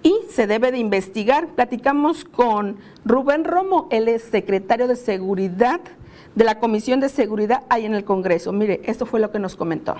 y 0.04 0.14
se 0.30 0.46
debe 0.46 0.70
de 0.70 0.78
investigar. 0.78 1.48
Platicamos 1.48 2.22
con 2.24 2.76
Rubén 3.04 3.42
Romo, 3.42 3.88
él 3.90 4.06
es 4.06 4.22
secretario 4.22 4.86
de 4.86 4.94
Seguridad 4.94 5.80
de 6.36 6.44
la 6.44 6.60
Comisión 6.60 7.00
de 7.00 7.08
Seguridad 7.08 7.64
ahí 7.70 7.86
en 7.86 7.94
el 7.94 8.04
Congreso. 8.04 8.52
Mire, 8.52 8.82
esto 8.84 9.06
fue 9.06 9.18
lo 9.18 9.32
que 9.32 9.38
nos 9.40 9.56
comentó. 9.56 9.96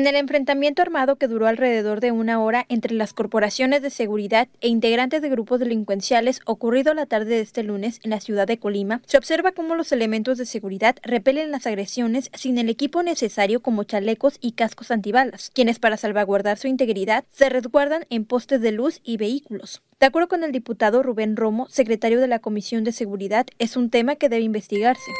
En 0.00 0.06
el 0.06 0.16
enfrentamiento 0.16 0.80
armado 0.80 1.16
que 1.16 1.28
duró 1.28 1.46
alrededor 1.46 2.00
de 2.00 2.10
una 2.10 2.42
hora 2.42 2.64
entre 2.70 2.94
las 2.94 3.12
corporaciones 3.12 3.82
de 3.82 3.90
seguridad 3.90 4.48
e 4.62 4.68
integrantes 4.68 5.20
de 5.20 5.28
grupos 5.28 5.60
delincuenciales 5.60 6.40
ocurrido 6.46 6.94
la 6.94 7.04
tarde 7.04 7.34
de 7.34 7.40
este 7.42 7.62
lunes 7.62 8.00
en 8.02 8.08
la 8.08 8.20
ciudad 8.20 8.46
de 8.46 8.58
Colima, 8.58 9.02
se 9.04 9.18
observa 9.18 9.52
cómo 9.52 9.74
los 9.74 9.92
elementos 9.92 10.38
de 10.38 10.46
seguridad 10.46 10.96
repelen 11.02 11.50
las 11.50 11.66
agresiones 11.66 12.30
sin 12.32 12.56
el 12.56 12.70
equipo 12.70 13.02
necesario 13.02 13.60
como 13.60 13.84
chalecos 13.84 14.38
y 14.40 14.52
cascos 14.52 14.90
antibalas, 14.90 15.50
quienes 15.54 15.78
para 15.78 15.98
salvaguardar 15.98 16.56
su 16.56 16.66
integridad 16.66 17.26
se 17.30 17.50
resguardan 17.50 18.06
en 18.08 18.24
postes 18.24 18.62
de 18.62 18.72
luz 18.72 19.02
y 19.04 19.18
vehículos. 19.18 19.82
De 20.00 20.06
acuerdo 20.06 20.28
con 20.28 20.44
el 20.44 20.52
diputado 20.52 21.02
Rubén 21.02 21.36
Romo, 21.36 21.68
secretario 21.68 22.20
de 22.20 22.26
la 22.26 22.38
Comisión 22.38 22.84
de 22.84 22.92
Seguridad, 22.92 23.46
es 23.58 23.76
un 23.76 23.90
tema 23.90 24.16
que 24.16 24.30
debe 24.30 24.44
investigarse. 24.44 25.10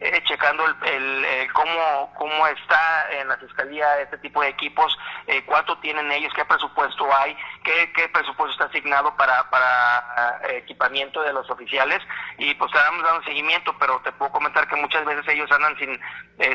Eh, 0.00 0.22
checando 0.24 0.64
el, 0.64 1.52
cómo, 1.52 2.12
cómo 2.16 2.46
está 2.46 3.10
en 3.10 3.26
la 3.26 3.36
fiscalía 3.36 4.00
este 4.00 4.18
tipo 4.18 4.40
de 4.42 4.48
equipos, 4.48 4.96
eh, 5.26 5.42
cuánto 5.44 5.76
tienen 5.78 6.10
ellos, 6.12 6.32
qué 6.34 6.44
presupuesto 6.44 7.08
hay, 7.16 7.36
qué, 7.64 7.92
qué 7.94 8.08
presupuesto 8.08 8.52
está 8.52 8.64
asignado 8.66 9.16
para, 9.16 9.50
para 9.50 10.40
eh, 10.48 10.58
equipamiento 10.58 11.20
de 11.22 11.32
los 11.32 11.50
oficiales. 11.50 12.00
Y 12.38 12.54
pues 12.54 12.72
estamos 12.72 13.02
dando 13.02 13.24
seguimiento, 13.24 13.74
pero 13.78 14.00
te 14.04 14.12
puedo 14.12 14.30
comentar 14.30 14.68
que 14.68 14.76
muchas 14.76 15.04
veces 15.04 15.26
ellos 15.28 15.50
andan 15.50 15.76
sin, 15.78 16.00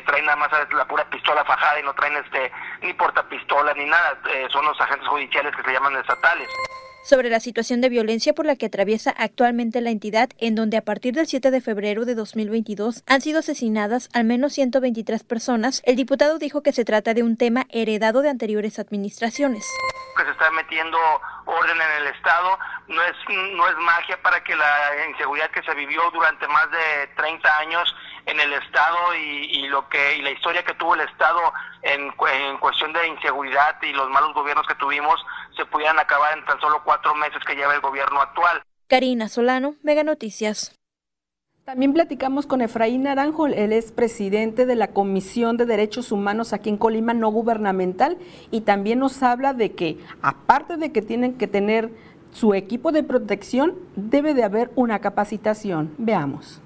traen 0.06 0.26
nada 0.26 0.38
más 0.38 0.50
la 0.72 0.86
pura 0.86 1.04
pistola 1.10 1.44
fajada 1.44 1.80
y 1.80 1.84
no 1.84 1.94
traen 1.94 2.16
este 2.18 2.52
ni 2.82 2.94
portapistola 2.94 3.74
ni 3.74 3.86
nada, 3.86 4.18
son 4.52 4.66
los 4.66 4.80
agentes 4.80 5.08
judiciales 5.08 5.54
que 5.56 5.64
se 5.64 5.74
llaman 5.74 5.98
estatales 5.98 6.50
sobre 7.04 7.30
la 7.30 7.40
situación 7.40 7.82
de 7.82 7.90
violencia 7.90 8.34
por 8.34 8.46
la 8.46 8.56
que 8.56 8.68
atraviesa 8.68 9.14
actualmente 9.18 9.82
la 9.82 9.92
entidad, 9.92 10.30
en 10.40 10.56
donde 10.56 10.78
a 10.78 10.82
partir 10.82 11.14
del 11.14 11.28
7 11.28 11.52
de 11.52 11.62
febrero 11.62 12.06
de 12.06 12.16
2022 12.16 13.04
han 13.08 13.22
sido 13.22 13.40
asesinadas 13.40 14.10
al 14.14 14.24
menos 14.24 14.54
123 14.54 15.24
personas, 15.24 15.82
el 15.86 15.96
diputado 15.96 16.40
dijo 16.40 16.64
que 16.64 16.72
se 16.72 16.86
trata 16.86 17.14
de 17.14 17.24
un 17.24 17.38
tema 17.38 17.66
heredado 17.70 18.22
de 18.22 18.30
anteriores 18.30 18.80
administraciones. 18.80 19.68
Que 20.18 20.24
se 20.24 20.32
está 20.32 20.50
metiendo 20.52 20.98
orden 21.46 21.76
en 21.76 22.04
el 22.04 22.08
Estado, 22.14 22.58
no 22.88 23.02
es, 23.04 23.16
no 23.30 23.68
es 23.68 23.76
magia 23.78 24.22
para 24.22 24.44
que 24.44 24.56
la 24.56 25.08
inseguridad 25.10 25.50
que 25.52 25.64
se 25.64 25.74
vivió 25.76 26.02
durante 26.12 26.48
más 26.48 26.70
de 26.72 27.08
30 27.16 27.58
años 27.60 27.96
en 28.26 28.40
el 28.40 28.54
Estado 28.54 29.16
y, 29.16 29.68
lo 29.68 29.88
que 29.90 30.18
y 30.18 30.22
la 30.22 30.32
historia 30.32 30.64
que 30.64 30.74
tuvo 30.76 30.96
el 30.96 31.02
Estado 31.02 31.54
en, 31.82 32.14
en 32.32 32.58
cuestión 32.58 32.94
de 32.94 33.08
inseguridad 33.08 33.82
y 33.82 33.92
los 33.92 34.10
malos 34.10 34.34
gobiernos 34.34 34.66
que 34.68 34.76
tuvimos 34.76 35.20
se 35.56 35.66
pudieran 35.66 36.00
acabar 36.00 36.38
en 36.38 36.46
tan 36.46 36.60
solo 36.60 36.82
cuatro 36.84 37.14
meses 37.16 37.42
que 37.46 37.56
lleva 37.56 37.76
el 37.76 37.82
gobierno 37.82 38.22
actual. 38.22 38.64
Karina 38.88 39.28
Solano, 39.28 39.76
Mega 39.84 40.04
Noticias. 40.04 40.78
También 41.66 41.94
platicamos 41.94 42.46
con 42.46 42.60
Efraín 42.62 43.04
Naranjo, 43.04 43.48
él 43.48 43.72
es 43.72 43.94
presidente 43.94 44.66
de 44.66 44.76
la 44.76 44.90
Comisión 44.90 45.56
de 45.56 45.66
Derechos 45.66 46.12
Humanos 46.12 46.52
aquí 46.52 46.70
en 46.70 46.76
Colima, 46.76 47.14
no 47.14 47.30
gubernamental, 47.30 48.18
y 48.52 48.62
también 48.62 49.00
nos 49.00 49.24
habla 49.24 49.54
de 49.54 49.72
que, 49.72 49.98
aparte 50.22 50.76
de 50.76 50.92
que 50.92 51.02
tienen 51.02 51.38
que 51.38 51.48
tener 51.48 51.90
su 52.32 52.54
equipo 52.54 52.92
de 52.92 53.04
protección, 53.04 53.76
debe 53.96 54.34
de 54.34 54.44
haber 54.44 54.72
una 54.76 55.00
capacitación. 55.00 55.94
Veamos. 55.98 56.63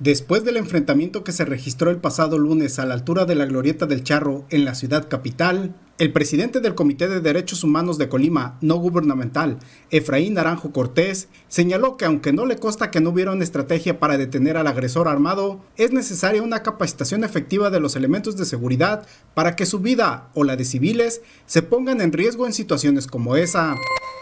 Después 0.00 0.42
del 0.44 0.56
enfrentamiento 0.56 1.22
que 1.22 1.30
se 1.30 1.44
registró 1.44 1.88
el 1.88 1.98
pasado 1.98 2.36
lunes 2.36 2.80
a 2.80 2.84
la 2.84 2.94
altura 2.94 3.26
de 3.26 3.36
la 3.36 3.46
Glorieta 3.46 3.86
del 3.86 4.02
Charro 4.02 4.44
en 4.50 4.64
la 4.64 4.74
ciudad 4.74 5.08
capital, 5.08 5.72
el 5.98 6.12
presidente 6.12 6.58
del 6.58 6.74
Comité 6.74 7.06
de 7.06 7.20
Derechos 7.20 7.62
Humanos 7.62 7.96
de 7.96 8.08
Colima, 8.08 8.58
no 8.60 8.74
gubernamental, 8.74 9.60
Efraín 9.90 10.34
Naranjo 10.34 10.72
Cortés, 10.72 11.28
señaló 11.46 11.96
que 11.96 12.06
aunque 12.06 12.32
no 12.32 12.44
le 12.44 12.58
consta 12.58 12.90
que 12.90 13.00
no 13.00 13.10
hubiera 13.10 13.30
una 13.30 13.44
estrategia 13.44 14.00
para 14.00 14.18
detener 14.18 14.56
al 14.56 14.66
agresor 14.66 15.06
armado, 15.06 15.60
es 15.76 15.92
necesaria 15.92 16.42
una 16.42 16.64
capacitación 16.64 17.22
efectiva 17.22 17.70
de 17.70 17.78
los 17.78 17.94
elementos 17.94 18.36
de 18.36 18.46
seguridad 18.46 19.06
para 19.34 19.54
que 19.54 19.64
su 19.64 19.78
vida 19.78 20.30
o 20.34 20.42
la 20.42 20.56
de 20.56 20.64
civiles 20.64 21.22
se 21.46 21.62
pongan 21.62 22.00
en 22.00 22.12
riesgo 22.12 22.46
en 22.46 22.52
situaciones 22.52 23.06
como 23.06 23.36
esa. 23.36 23.76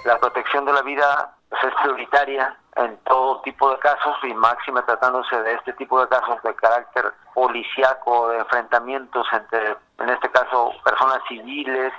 La 0.05 0.21
protección 0.21 0.67
de 0.67 0.75
la 0.75 0.83
vida 0.83 1.39
es 1.63 1.75
prioritaria 1.83 2.57
en 2.77 2.97
todo 3.05 3.41
tipo 3.43 3.71
de 3.71 3.79
casos 3.79 4.17
y 4.23 4.33
máxima 4.35 4.85
tratándose 4.85 5.37
de 5.43 5.55
este 5.55 5.73
tipo 5.75 6.01
de 6.01 6.09
casos 6.09 6.43
de 6.43 6.55
carácter 6.55 7.13
policíaco, 7.35 8.29
de 8.29 8.39
enfrentamientos 8.39 9.27
entre, 9.33 9.77
en 9.99 10.09
este 10.09 10.31
caso, 10.31 10.73
personas 10.85 11.19
civiles 11.29 11.93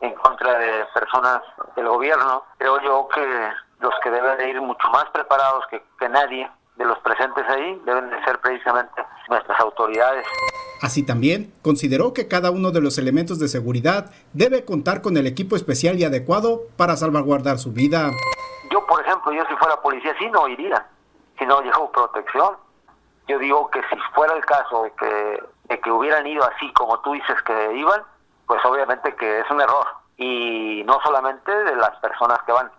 en 0.00 0.14
contra 0.14 0.58
de 0.58 0.84
personas 0.94 1.40
del 1.76 1.88
gobierno. 1.88 2.44
Creo 2.58 2.80
yo 2.82 3.08
que 3.14 3.50
los 3.80 3.94
que 4.02 4.10
deben 4.10 4.36
de 4.38 4.50
ir 4.50 4.60
mucho 4.60 4.88
más 4.90 5.04
preparados 5.10 5.66
que, 5.70 5.82
que 5.98 6.08
nadie 6.08 6.50
de 6.76 6.84
los 6.84 6.98
presentes 6.98 7.44
ahí 7.48 7.80
deben 7.84 8.10
de 8.10 8.24
ser 8.24 8.38
precisamente 8.40 9.02
nuestras 9.28 9.58
autoridades. 9.60 10.26
Así 10.80 11.04
también 11.04 11.52
consideró 11.62 12.14
que 12.14 12.26
cada 12.26 12.50
uno 12.50 12.70
de 12.70 12.80
los 12.80 12.96
elementos 12.96 13.38
de 13.38 13.48
seguridad 13.48 14.10
debe 14.32 14.64
contar 14.64 15.02
con 15.02 15.16
el 15.18 15.26
equipo 15.26 15.56
especial 15.56 15.98
y 15.98 16.04
adecuado 16.04 16.62
para 16.76 16.96
salvaguardar 16.96 17.58
su 17.58 17.72
vida. 17.72 18.10
Yo, 18.70 18.86
por 18.86 19.00
ejemplo, 19.00 19.32
yo 19.32 19.44
si 19.46 19.56
fuera 19.56 19.80
policía, 19.80 20.14
sí 20.18 20.28
no 20.30 20.48
iría, 20.48 20.86
si 21.38 21.46
no 21.46 21.60
llevo 21.60 21.90
protección. 21.90 22.56
Yo 23.26 23.38
digo 23.38 23.70
que 23.70 23.80
si 23.88 23.96
fuera 24.14 24.34
el 24.34 24.44
caso 24.44 24.84
de 24.84 24.92
que, 24.92 25.42
de 25.64 25.80
que 25.80 25.90
hubieran 25.90 26.26
ido 26.26 26.44
así 26.44 26.72
como 26.72 26.98
tú 27.00 27.12
dices 27.12 27.40
que 27.42 27.74
iban, 27.74 28.02
pues 28.46 28.64
obviamente 28.64 29.14
que 29.14 29.40
es 29.40 29.50
un 29.50 29.60
error. 29.60 29.86
Y 30.16 30.82
no 30.84 30.98
solamente 31.02 31.52
de 31.52 31.76
las 31.76 31.96
personas 31.98 32.40
que 32.42 32.52
van, 32.52 32.70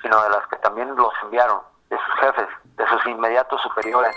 sino 0.00 0.22
de 0.22 0.30
las 0.30 0.46
que 0.48 0.56
también 0.56 0.94
los 0.96 1.12
enviaron, 1.22 1.60
de 1.90 1.98
sus 1.98 2.14
jefes 2.20 2.48
de 2.76 2.84
sus 2.86 3.12
inmediatos 3.12 3.60
superiores. 3.62 4.14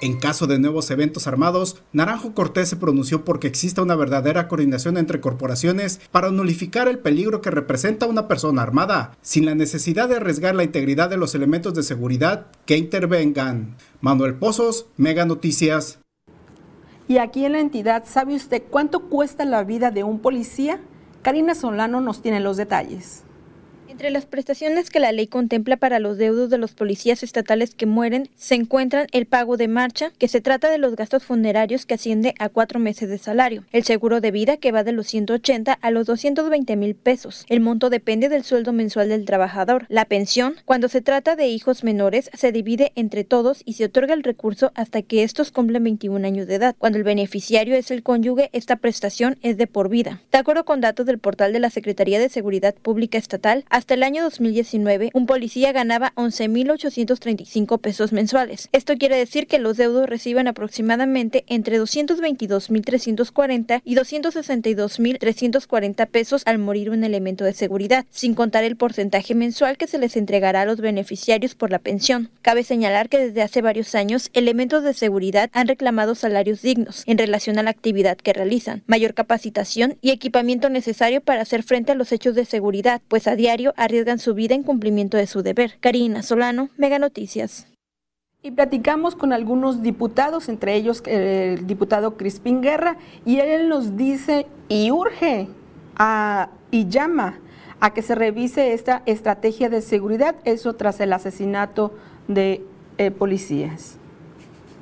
En 0.00 0.18
caso 0.18 0.46
de 0.46 0.58
nuevos 0.58 0.90
eventos 0.90 1.26
armados, 1.26 1.82
Naranjo 1.92 2.34
Cortés 2.34 2.68
se 2.68 2.76
pronunció 2.76 3.24
porque 3.24 3.48
exista 3.48 3.82
una 3.82 3.96
verdadera 3.96 4.46
coordinación 4.46 4.98
entre 4.98 5.20
corporaciones 5.20 6.00
para 6.10 6.30
nulificar 6.30 6.86
el 6.86 6.98
peligro 6.98 7.40
que 7.40 7.50
representa 7.50 8.06
una 8.06 8.28
persona 8.28 8.62
armada, 8.62 9.12
sin 9.22 9.46
la 9.46 9.54
necesidad 9.54 10.08
de 10.08 10.16
arriesgar 10.16 10.54
la 10.54 10.64
integridad 10.64 11.08
de 11.08 11.16
los 11.16 11.34
elementos 11.34 11.74
de 11.74 11.82
seguridad 11.82 12.48
que 12.66 12.76
intervengan. 12.76 13.76
Manuel 14.00 14.34
Pozos, 14.34 14.86
Mega 14.96 15.24
Noticias. 15.24 15.98
Y 17.08 17.18
aquí 17.18 17.44
en 17.44 17.52
la 17.52 17.60
entidad, 17.60 18.04
¿sabe 18.06 18.34
usted 18.34 18.62
cuánto 18.68 19.08
cuesta 19.08 19.44
la 19.44 19.64
vida 19.64 19.90
de 19.90 20.04
un 20.04 20.18
policía? 20.18 20.80
Karina 21.22 21.54
Solano 21.54 22.00
nos 22.00 22.20
tiene 22.20 22.40
los 22.40 22.56
detalles. 22.56 23.25
Entre 23.96 24.10
las 24.10 24.26
prestaciones 24.26 24.90
que 24.90 25.00
la 25.00 25.10
ley 25.10 25.26
contempla 25.26 25.78
para 25.78 26.00
los 26.00 26.18
deudos 26.18 26.50
de 26.50 26.58
los 26.58 26.74
policías 26.74 27.22
estatales 27.22 27.74
que 27.74 27.86
mueren 27.86 28.28
se 28.36 28.54
encuentran 28.54 29.06
el 29.10 29.24
pago 29.24 29.56
de 29.56 29.68
marcha, 29.68 30.12
que 30.18 30.28
se 30.28 30.42
trata 30.42 30.68
de 30.68 30.76
los 30.76 30.96
gastos 30.96 31.24
funerarios 31.24 31.86
que 31.86 31.94
asciende 31.94 32.34
a 32.38 32.50
cuatro 32.50 32.78
meses 32.78 33.08
de 33.08 33.16
salario, 33.16 33.64
el 33.72 33.84
seguro 33.84 34.20
de 34.20 34.30
vida 34.32 34.58
que 34.58 34.70
va 34.70 34.84
de 34.84 34.92
los 34.92 35.06
180 35.06 35.72
a 35.72 35.90
los 35.90 36.04
220 36.04 36.76
mil 36.76 36.94
pesos. 36.94 37.46
El 37.48 37.60
monto 37.60 37.88
depende 37.88 38.28
del 38.28 38.44
sueldo 38.44 38.74
mensual 38.74 39.08
del 39.08 39.24
trabajador. 39.24 39.86
La 39.88 40.04
pensión, 40.04 40.56
cuando 40.66 40.90
se 40.90 41.00
trata 41.00 41.34
de 41.34 41.46
hijos 41.46 41.82
menores, 41.82 42.28
se 42.34 42.52
divide 42.52 42.92
entre 42.96 43.24
todos 43.24 43.62
y 43.64 43.72
se 43.72 43.86
otorga 43.86 44.12
el 44.12 44.24
recurso 44.24 44.72
hasta 44.74 45.00
que 45.00 45.22
estos 45.22 45.50
cumplen 45.52 45.84
21 45.84 46.26
años 46.26 46.46
de 46.46 46.56
edad. 46.56 46.76
Cuando 46.78 46.98
el 46.98 47.04
beneficiario 47.04 47.74
es 47.74 47.90
el 47.90 48.02
cónyuge, 48.02 48.50
esta 48.52 48.76
prestación 48.76 49.38
es 49.40 49.56
de 49.56 49.66
por 49.66 49.88
vida. 49.88 50.20
De 50.30 50.36
acuerdo 50.36 50.66
con 50.66 50.82
datos 50.82 51.06
del 51.06 51.18
portal 51.18 51.54
de 51.54 51.60
la 51.60 51.70
Secretaría 51.70 52.18
de 52.18 52.28
Seguridad 52.28 52.74
Pública 52.74 53.16
Estatal, 53.16 53.64
hasta 53.70 53.85
el 53.94 54.02
año 54.02 54.22
2019, 54.22 55.10
un 55.12 55.26
policía 55.26 55.72
ganaba 55.72 56.12
11.835 56.16 57.78
pesos 57.80 58.12
mensuales. 58.12 58.68
Esto 58.72 58.96
quiere 58.96 59.16
decir 59.16 59.46
que 59.46 59.58
los 59.58 59.76
deudos 59.76 60.08
reciben 60.08 60.48
aproximadamente 60.48 61.44
entre 61.46 61.78
222.340 61.80 63.82
y 63.84 63.94
262.340 63.94 66.06
pesos 66.08 66.42
al 66.46 66.58
morir 66.58 66.90
un 66.90 67.04
elemento 67.04 67.44
de 67.44 67.52
seguridad, 67.52 68.06
sin 68.10 68.34
contar 68.34 68.64
el 68.64 68.76
porcentaje 68.76 69.34
mensual 69.34 69.76
que 69.76 69.86
se 69.86 69.98
les 69.98 70.16
entregará 70.16 70.62
a 70.62 70.66
los 70.66 70.80
beneficiarios 70.80 71.54
por 71.54 71.70
la 71.70 71.78
pensión. 71.78 72.30
Cabe 72.42 72.64
señalar 72.64 73.08
que 73.08 73.18
desde 73.18 73.42
hace 73.42 73.62
varios 73.62 73.94
años, 73.94 74.30
elementos 74.32 74.82
de 74.82 74.94
seguridad 74.94 75.50
han 75.52 75.68
reclamado 75.68 76.14
salarios 76.14 76.62
dignos 76.62 77.02
en 77.06 77.18
relación 77.18 77.58
a 77.58 77.62
la 77.62 77.70
actividad 77.70 78.16
que 78.16 78.32
realizan, 78.32 78.82
mayor 78.86 79.14
capacitación 79.14 79.98
y 80.00 80.10
equipamiento 80.10 80.70
necesario 80.70 81.20
para 81.20 81.42
hacer 81.42 81.62
frente 81.62 81.92
a 81.92 81.94
los 81.94 82.12
hechos 82.12 82.34
de 82.34 82.44
seguridad, 82.44 83.02
pues 83.08 83.26
a 83.26 83.36
diario 83.36 83.74
arriesgan 83.76 84.18
su 84.18 84.34
vida 84.34 84.54
en 84.54 84.62
cumplimiento 84.62 85.16
de 85.16 85.26
su 85.26 85.42
deber. 85.42 85.78
Karina 85.80 86.22
Solano, 86.22 86.70
Mega 86.76 86.98
Noticias. 86.98 87.66
Y 88.42 88.52
platicamos 88.52 89.16
con 89.16 89.32
algunos 89.32 89.82
diputados, 89.82 90.48
entre 90.48 90.74
ellos 90.74 91.02
el 91.06 91.66
diputado 91.66 92.16
Crispín 92.16 92.60
Guerra, 92.60 92.96
y 93.24 93.38
él 93.38 93.68
nos 93.68 93.96
dice 93.96 94.46
y 94.68 94.90
urge 94.90 95.48
y 96.70 96.88
llama 96.88 97.40
a 97.80 97.92
que 97.92 98.02
se 98.02 98.14
revise 98.14 98.72
esta 98.72 99.02
estrategia 99.06 99.68
de 99.68 99.82
seguridad, 99.82 100.36
eso 100.44 100.74
tras 100.74 101.00
el 101.00 101.12
asesinato 101.12 101.92
de 102.28 102.64
eh, 102.98 103.10
policías. 103.10 103.95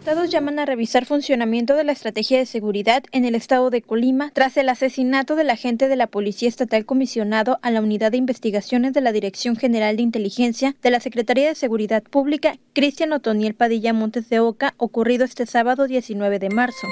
Todos 0.05 0.29
llaman 0.29 0.59
a 0.59 0.67
revisar 0.67 1.07
funcionamiento 1.07 1.77
de 1.77 1.85
la 1.85 1.93
estrategia 1.93 2.37
de 2.37 2.45
seguridad 2.45 3.03
en 3.13 3.25
el 3.25 3.35
estado 3.35 3.71
de 3.71 3.81
Colima 3.81 4.31
tras 4.35 4.55
el 4.59 4.69
asesinato 4.69 5.35
del 5.35 5.49
agente 5.49 5.89
de 5.89 5.97
la 5.97 6.09
Policía 6.09 6.47
Estatal 6.47 6.85
comisionado 6.85 7.59
a 7.63 7.71
la 7.71 7.81
Unidad 7.81 8.11
de 8.11 8.19
Investigaciones 8.19 8.93
de 8.93 9.01
la 9.01 9.13
Dirección 9.13 9.57
General 9.57 9.97
de 9.97 10.03
Inteligencia 10.03 10.75
de 10.83 10.91
la 10.91 11.01
Secretaría 11.01 11.49
de 11.49 11.55
Seguridad 11.55 12.03
Pública, 12.03 12.57
Cristian 12.75 13.15
Otoniel 13.15 13.55
Padilla 13.55 13.95
Montes 13.95 14.29
de 14.29 14.41
Oca, 14.41 14.75
ocurrido 14.77 15.25
este 15.25 15.47
sábado 15.47 15.87
19 15.87 16.39
de 16.39 16.51
marzo. 16.51 16.87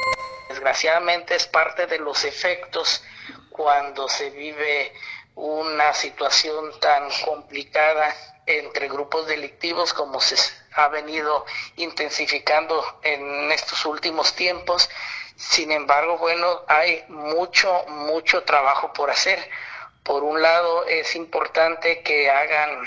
Desgraciadamente 0.49 1.37
es 1.37 1.47
parte 1.47 1.87
de 1.87 1.99
los 1.99 2.25
efectos 2.25 3.05
cuando 3.51 4.09
se 4.09 4.31
vive 4.31 4.91
una 5.35 5.93
situación 5.93 6.65
tan 6.81 7.03
complicada 7.27 8.15
entre 8.47 8.89
grupos 8.89 9.27
delictivos 9.27 9.93
como 9.93 10.21
se 10.21 10.37
ha 10.75 10.89
venido 10.89 11.45
intensificando 11.77 13.01
en 13.03 13.53
estos 13.53 13.85
últimos 13.87 14.35
tiempos. 14.35 14.89
Sin 15.37 15.73
embargo, 15.73 16.19
bueno, 16.19 16.63
hay 16.69 17.05
mucho, 17.09 17.85
mucho 17.89 18.43
trabajo 18.45 18.93
por 18.93 19.11
hacer. 19.11 19.49
Por 20.03 20.25
un 20.25 20.43
lado, 20.43 20.87
es 20.87 21.15
importante 21.15 22.03
que 22.03 22.31
hagan 22.31 22.85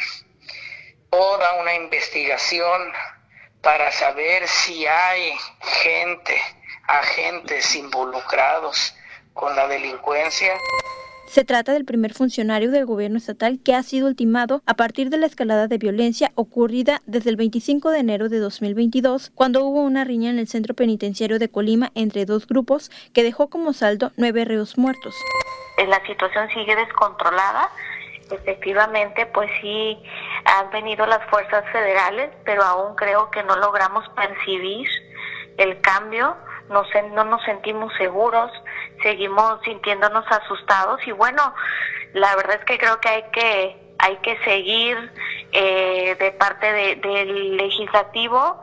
toda 1.09 1.53
una 1.53 1.73
investigación 1.75 2.91
para 3.61 3.91
saber 3.91 4.47
si 4.47 4.85
hay 4.85 5.33
gente, 5.81 6.41
agentes 6.87 7.75
involucrados 7.75 8.93
con 9.33 9.55
la 9.55 9.67
delincuencia. 9.67 10.53
Se 11.27 11.43
trata 11.43 11.73
del 11.73 11.85
primer 11.85 12.13
funcionario 12.13 12.71
del 12.71 12.85
gobierno 12.85 13.17
estatal 13.17 13.59
que 13.63 13.73
ha 13.73 13.83
sido 13.83 14.07
ultimado 14.07 14.61
a 14.65 14.75
partir 14.75 15.09
de 15.09 15.17
la 15.17 15.25
escalada 15.25 15.67
de 15.67 15.77
violencia 15.77 16.31
ocurrida 16.35 17.01
desde 17.07 17.31
el 17.31 17.35
25 17.35 17.89
de 17.89 17.99
enero 17.99 18.29
de 18.29 18.39
2022, 18.39 19.31
cuando 19.33 19.65
hubo 19.65 19.81
una 19.81 20.03
riña 20.03 20.29
en 20.29 20.39
el 20.39 20.47
centro 20.47 20.75
penitenciario 20.75 21.39
de 21.39 21.49
Colima 21.49 21.91
entre 21.95 22.25
dos 22.25 22.47
grupos 22.47 22.91
que 23.13 23.23
dejó 23.23 23.49
como 23.49 23.73
saldo 23.73 24.11
nueve 24.17 24.45
reos 24.45 24.77
muertos. 24.77 25.15
La 25.87 26.05
situación 26.05 26.47
sigue 26.53 26.75
descontrolada. 26.75 27.69
Efectivamente, 28.31 29.25
pues 29.27 29.49
sí 29.61 29.97
han 30.45 30.69
venido 30.71 31.05
las 31.05 31.23
fuerzas 31.29 31.63
federales, 31.71 32.31
pero 32.43 32.63
aún 32.63 32.95
creo 32.95 33.29
que 33.29 33.43
no 33.43 33.55
logramos 33.57 34.07
percibir 34.09 34.87
el 35.57 35.79
cambio, 35.81 36.35
no, 36.69 36.83
no 37.13 37.23
nos 37.25 37.43
sentimos 37.43 37.93
seguros, 37.97 38.51
seguimos 39.01 39.61
sintiéndonos 39.63 40.25
asustados 40.29 41.05
y 41.07 41.11
bueno, 41.11 41.53
la 42.13 42.35
verdad 42.35 42.57
es 42.59 42.65
que 42.65 42.77
creo 42.77 42.99
que 42.99 43.09
hay 43.09 43.23
que 43.31 43.85
hay 43.97 44.17
que 44.17 44.37
seguir 44.43 45.11
eh, 45.51 46.15
de 46.19 46.31
parte 46.33 46.97
del 46.97 47.57
legislativo 47.57 48.61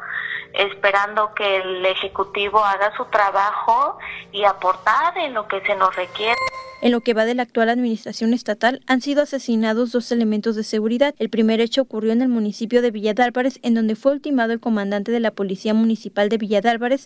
esperando 0.53 1.33
que 1.35 1.57
el 1.57 1.87
ejecutivo 1.87 2.63
haga 2.63 2.95
su 2.97 3.07
trabajo 3.07 3.99
y 4.31 4.45
aportar 4.45 5.17
en 5.17 5.35
lo 5.35 5.49
que 5.49 5.61
se 5.63 5.75
nos 5.75 5.95
requiere. 5.97 6.37
En 6.83 6.91
lo 6.91 7.01
que 7.01 7.15
va 7.15 7.25
de 7.25 7.37
la 7.37 7.45
actual 7.45 7.69
administración 7.69 8.35
estatal, 8.35 8.81
han 8.89 9.01
sido 9.01 9.23
asesinados 9.23 9.93
dos 9.93 10.11
elementos 10.11 10.57
de 10.57 10.65
seguridad. 10.65 11.15
El 11.21 11.31
primer 11.31 11.61
hecho 11.61 11.83
ocurrió 11.83 12.11
en 12.11 12.23
el 12.23 12.29
municipio 12.29 12.83
de 12.83 12.91
Villa 12.91 13.15
en 13.63 13.75
donde 13.75 13.95
fue 13.95 14.11
ultimado 14.11 14.53
el 14.53 14.59
comandante 14.59 15.13
de 15.13 15.21
la 15.21 15.31
Policía 15.31 15.75
Municipal 15.75 16.29
de 16.29 16.39
Villa 16.39 16.61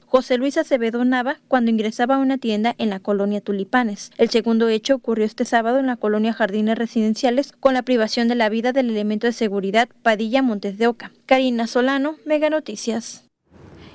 José 0.06 0.38
Luis 0.38 0.56
Acevedo 0.56 1.04
Nava, 1.04 1.40
cuando 1.46 1.70
ingresaba 1.70 2.14
a 2.14 2.20
una 2.20 2.38
tienda 2.38 2.74
en 2.78 2.88
la 2.88 3.00
colonia 3.00 3.42
Tulipanes. 3.42 4.12
El 4.16 4.30
segundo 4.30 4.70
hecho 4.70 4.94
ocurrió 4.94 5.26
este 5.26 5.44
sábado 5.44 5.78
en 5.78 5.86
la 5.88 5.96
colonia 5.96 6.32
Jardines 6.32 6.78
Residenciales, 6.78 7.52
con 7.52 7.74
la 7.74 7.82
privación 7.82 8.28
de 8.28 8.34
la 8.34 8.48
vida 8.48 8.72
del 8.72 8.88
elemento 8.88 9.26
de 9.26 9.34
seguridad 9.34 9.90
Padilla 10.02 10.40
Montes 10.40 10.78
de 10.78 10.86
Oca. 10.86 11.12
Karina 11.26 11.66
Solano, 11.66 12.16
Mega 12.24 12.48
Noticias. 12.48 13.26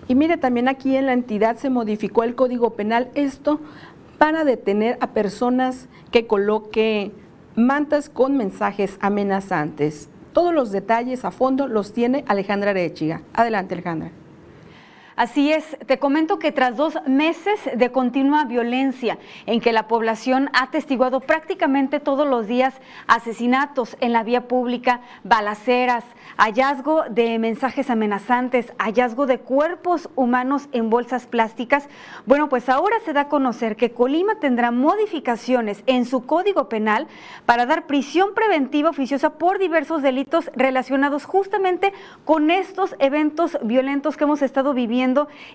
Y 0.08 0.16
mire, 0.16 0.38
también 0.38 0.68
aquí 0.68 0.96
en 0.96 1.06
la 1.06 1.14
entidad 1.14 1.58
se 1.58 1.70
modificó 1.70 2.24
el 2.24 2.36
Código 2.36 2.76
Penal. 2.76 3.10
Esto 3.16 3.62
para 4.22 4.44
detener 4.44 5.00
a 5.02 5.14
personas 5.14 5.88
que 6.12 6.28
coloque 6.28 7.12
mantas 7.56 8.08
con 8.08 8.38
mensajes 8.38 9.00
amenazantes. 9.02 10.10
Todos 10.32 10.54
los 10.54 10.72
detalles 10.72 11.26
a 11.26 11.32
fondo 11.32 11.68
los 11.68 11.92
tiene 11.92 12.24
Alejandra 12.28 12.70
Arechiga. 12.70 13.24
Adelante, 13.34 13.74
Alejandra. 13.74 14.12
Así 15.18 15.52
es, 15.52 15.78
te 15.88 16.00
comento 16.00 16.40
que 16.40 16.54
tras 16.54 16.78
dos 16.78 16.98
meses 17.06 17.60
de 17.76 17.92
continua 17.92 18.46
violencia 18.46 19.18
en 19.46 19.60
que 19.60 19.74
la 19.74 19.90
población 19.90 20.50
ha 20.54 20.72
testiguado 20.72 21.20
prácticamente 21.20 22.00
todos 22.00 22.26
los 22.26 22.48
días 22.48 22.76
asesinatos 23.08 23.98
en 24.00 24.14
la 24.14 24.24
vía 24.24 24.48
pública, 24.48 25.02
balaceras, 25.24 26.06
hallazgo 26.38 27.04
de 27.10 27.40
mensajes 27.40 27.90
amenazantes, 27.90 28.72
hallazgo 28.78 29.26
de 29.26 29.40
cuerpos 29.40 30.10
humanos 30.16 30.70
en 30.72 30.90
bolsas 30.90 31.28
plásticas, 31.28 31.90
bueno, 32.26 32.48
pues 32.48 32.70
ahora 32.70 32.96
se 33.04 33.12
da 33.12 33.22
a 33.22 33.28
conocer 33.28 33.76
que 33.76 33.92
Colima 33.92 34.36
tendrá 34.36 34.72
modificaciones 34.72 35.84
en 35.88 36.06
su 36.06 36.26
código 36.26 36.70
penal 36.70 37.08
para 37.46 37.66
dar 37.66 37.86
prisión 37.86 38.34
preventiva 38.34 38.90
oficiosa 38.90 39.32
por 39.32 39.60
diversos 39.60 40.02
delitos 40.02 40.50
relacionados 40.56 41.26
justamente 41.26 41.92
con 42.24 42.50
estos 42.50 42.96
eventos 43.00 43.58
violentos 43.62 44.16
que 44.16 44.24
hemos 44.24 44.42
estado 44.42 44.74
viviendo 44.74 45.01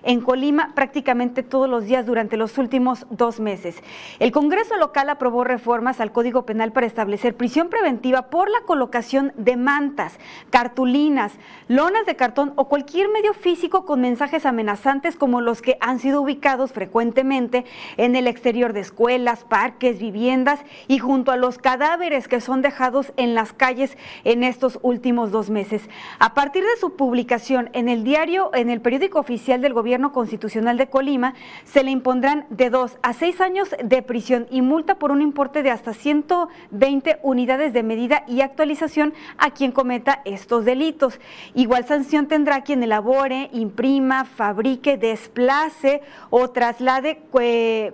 en 0.03 0.21
Colima 0.21 0.73
prácticamente 0.75 1.41
todos 1.41 1.69
los 1.69 1.85
días 1.85 2.05
durante 2.05 2.35
los 2.35 2.57
últimos 2.57 3.05
dos 3.09 3.39
meses. 3.39 3.81
El 4.19 4.31
Congreso 4.31 4.75
local 4.75 5.09
aprobó 5.09 5.43
reformas 5.43 6.01
al 6.01 6.11
Código 6.11 6.45
Penal 6.45 6.73
para 6.73 6.85
establecer 6.85 7.35
prisión 7.35 7.69
preventiva 7.69 8.23
por 8.23 8.49
la 8.49 8.61
colocación 8.65 9.31
de 9.37 9.55
mantas, 9.55 10.19
cartulinas, 10.49 11.33
lonas 11.67 12.05
de 12.05 12.15
cartón 12.15 12.53
o 12.55 12.67
cualquier 12.67 13.09
medio 13.09 13.33
físico 13.33 13.85
con 13.85 14.01
mensajes 14.01 14.45
amenazantes 14.45 15.15
como 15.15 15.39
los 15.39 15.61
que 15.61 15.77
han 15.79 15.99
sido 15.99 16.21
ubicados 16.21 16.73
frecuentemente 16.73 17.65
en 17.95 18.15
el 18.15 18.27
exterior 18.27 18.73
de 18.73 18.81
escuelas, 18.81 19.45
parques, 19.45 19.99
viviendas 19.99 20.59
y 20.87 20.99
junto 20.99 21.31
a 21.31 21.37
los 21.37 21.57
cadáveres 21.57 22.27
que 22.27 22.41
son 22.41 22.61
dejados 22.61 23.13
en 23.15 23.33
las 23.33 23.53
calles 23.53 23.97
en 24.25 24.43
estos 24.43 24.79
últimos 24.81 25.31
dos 25.31 25.49
meses. 25.49 25.89
A 26.19 26.33
partir 26.33 26.63
de 26.63 26.77
su 26.79 26.95
publicación 26.95 27.69
en 27.73 27.87
el 27.87 28.03
diario, 28.03 28.51
en 28.53 28.69
el 28.69 28.81
periódico 28.81 29.19
oficial, 29.19 29.36
del 29.37 29.73
Gobierno 29.73 30.11
Constitucional 30.11 30.77
de 30.77 30.87
Colima, 30.87 31.33
se 31.63 31.83
le 31.83 31.91
impondrán 31.91 32.45
de 32.49 32.69
dos 32.69 32.97
a 33.03 33.13
seis 33.13 33.39
años 33.39 33.69
de 33.81 34.01
prisión 34.01 34.47
y 34.49 34.61
multa 34.61 34.95
por 34.95 35.11
un 35.11 35.21
importe 35.21 35.63
de 35.63 35.69
hasta 35.69 35.93
120 35.93 37.19
unidades 37.21 37.71
de 37.71 37.83
medida 37.83 38.23
y 38.27 38.41
actualización 38.41 39.13
a 39.37 39.51
quien 39.51 39.71
cometa 39.71 40.21
estos 40.25 40.65
delitos. 40.65 41.19
Igual 41.53 41.85
sanción 41.85 42.27
tendrá 42.27 42.61
quien 42.61 42.81
elabore, 42.81 43.49
imprima, 43.53 44.25
fabrique, 44.25 44.97
desplace 44.97 46.01
o 46.29 46.49
traslade 46.49 47.19